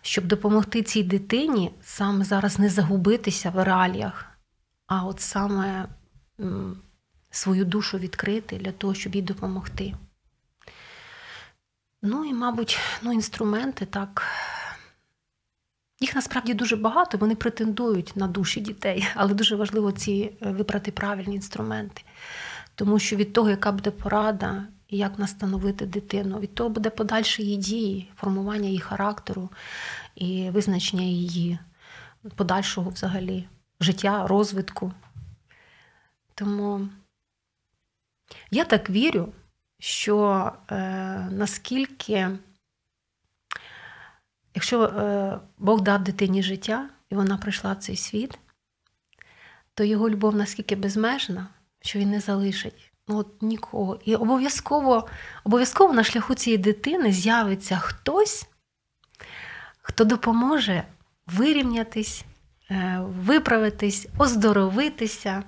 щоб 0.03 0.27
допомогти 0.27 0.83
цій 0.83 1.03
дитині 1.03 1.71
саме 1.83 2.25
зараз 2.25 2.59
не 2.59 2.69
загубитися 2.69 3.51
в 3.51 3.65
реаліях, 3.65 4.28
а 4.89 5.07
от 5.07 5.21
саме 5.21 5.89
свою 7.31 7.65
душу 7.65 7.99
відкрити 7.99 8.57
для 8.57 8.73
того, 8.73 8.95
щоб 8.95 9.15
їй 9.15 9.23
допомогти. 9.23 9.95
Ну 12.03 12.25
і, 12.25 12.35
мабуть, 12.35 12.79
ну, 13.03 13.13
інструменти 13.13 13.87
так. 13.87 14.27
Їх 16.01 16.15
насправді 16.15 16.55
дуже 16.55 16.77
багато, 16.77 17.19
вони 17.19 17.35
претендують 17.35 18.17
на 18.17 18.27
душі 18.27 18.61
дітей, 18.61 19.09
але 19.15 19.35
дуже 19.35 19.57
важливо 19.57 19.93
ці 19.93 20.39
е, 20.43 20.51
вибрати 20.51 20.93
правильні 20.93 21.35
інструменти. 21.35 22.03
Тому 22.75 22.99
що 22.99 23.17
від 23.17 23.33
того, 23.33 23.51
яка 23.51 23.73
буде 23.73 23.91
порада 23.91 24.67
як 24.91 25.19
настановити 25.19 25.87
дитину, 25.87 26.39
від 26.39 26.55
того 26.55 26.71
буде 26.71 26.91
подальші 26.91 27.43
її 27.43 27.57
дії, 27.57 28.11
формування 28.17 28.67
її 28.67 28.81
характеру 28.81 29.51
і 30.15 30.51
визначення 30.51 31.03
її 31.03 31.59
подальшого 32.37 32.91
взагалі 32.91 33.49
життя, 33.81 34.27
розвитку. 34.27 34.93
Тому 36.35 36.89
я 38.51 38.65
так 38.65 38.91
вірю, 38.91 39.33
що 39.79 40.53
е, 40.71 40.77
наскільки, 41.31 42.29
якщо 44.55 44.85
е, 44.85 45.39
Бог 45.59 45.81
дав 45.81 46.05
дитині 46.05 46.43
життя, 46.43 46.91
і 47.11 47.15
вона 47.15 47.37
прийшла 47.37 47.73
в 47.73 47.77
цей 47.77 47.97
світ, 47.97 48.39
то 49.75 49.85
його 49.85 50.11
любов 50.11 50.37
наскільки 50.37 50.77
безмежна, 50.77 51.49
що 51.81 51.99
він 51.99 52.11
не 52.11 52.21
залишить 52.21 52.93
ну, 53.09 53.17
от 53.17 53.43
нікого. 53.43 53.99
І 54.05 54.17
обов'язково, 54.17 55.09
обов'язково 55.45 55.93
на 55.93 56.05
шляху 56.05 56.35
цієї 56.35 56.59
дитини 56.63 57.13
з'явиться 57.13 57.79
хтось, 57.79 58.47
хто 59.83 60.05
допоможе 60.05 60.83
вирівнятись, 61.27 62.25
виправитись, 63.01 64.09
оздоровитися, 64.19 65.45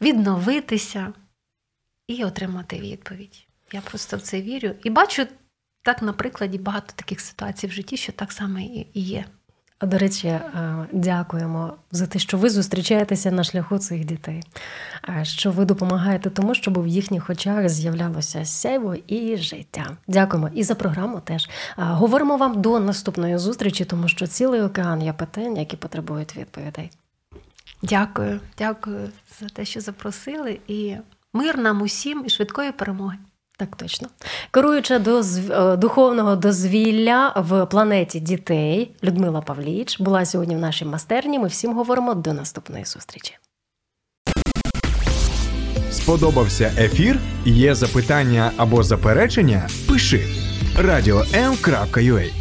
відновитися 0.00 1.12
і 2.08 2.24
отримати 2.24 2.80
відповідь. 2.80 3.46
Я 3.72 3.80
просто 3.80 4.16
в 4.16 4.20
це 4.20 4.42
вірю. 4.42 4.74
І 4.84 4.90
бачу 4.90 5.26
так 5.82 6.02
на 6.02 6.12
прикладі 6.12 6.58
багато 6.58 6.92
таких 6.96 7.20
ситуацій 7.20 7.66
в 7.66 7.72
житті, 7.72 7.96
що 7.96 8.12
так 8.12 8.32
само 8.32 8.58
і 8.58 8.86
і 8.94 9.00
є. 9.00 9.24
До 9.82 9.98
речі, 9.98 10.28
е, 10.28 10.86
дякуємо 10.92 11.74
за 11.92 12.06
те, 12.06 12.18
що 12.18 12.38
ви 12.38 12.50
зустрічаєтеся 12.50 13.30
на 13.30 13.44
шляху 13.44 13.78
цих 13.78 14.04
дітей, 14.04 14.42
що 15.22 15.50
ви 15.50 15.64
допомагаєте 15.64 16.30
тому, 16.30 16.54
щоб 16.54 16.82
в 16.82 16.86
їхніх 16.86 17.30
очах 17.30 17.68
з'являлося 17.68 18.44
сяйво 18.44 18.94
і 19.06 19.36
життя. 19.36 19.96
Дякуємо 20.08 20.50
і 20.54 20.62
за 20.62 20.74
програму 20.74 21.20
теж. 21.20 21.50
Говоримо 21.76 22.36
вам 22.36 22.62
до 22.62 22.80
наступної 22.80 23.38
зустрічі, 23.38 23.84
тому 23.84 24.08
що 24.08 24.26
цілий 24.26 24.62
океан 24.62 25.02
є 25.02 25.12
питань, 25.12 25.56
які 25.56 25.76
потребують 25.76 26.36
відповідей. 26.36 26.90
Дякую, 27.82 28.40
дякую 28.58 29.08
за 29.40 29.48
те, 29.48 29.64
що 29.64 29.80
запросили, 29.80 30.60
і 30.68 30.96
мир 31.32 31.58
нам 31.58 31.82
усім 31.82 32.22
і 32.26 32.30
швидкої 32.30 32.72
перемоги. 32.72 33.16
Так 33.60 33.76
точно. 33.76 34.08
Керуюча 34.50 34.98
до 34.98 35.20
е, 35.20 35.76
духовного 35.76 36.36
дозвілля 36.36 37.34
в 37.36 37.66
планеті 37.66 38.20
дітей 38.20 38.90
Людмила 39.04 39.40
Павліч 39.40 40.00
була 40.00 40.24
сьогодні 40.24 40.56
в 40.56 40.58
нашій 40.58 40.84
мастерні. 40.84 41.38
Ми 41.38 41.48
всім 41.48 41.74
говоримо 41.74 42.14
до 42.14 42.32
наступної 42.32 42.84
зустрічі. 42.84 43.36
Сподобався 45.90 46.72
ефір? 46.78 47.18
Є 47.44 47.74
запитання 47.74 48.52
або 48.56 48.82
заперечення? 48.82 49.68
Пиши 49.88 50.26
радіом.ua 50.78 52.39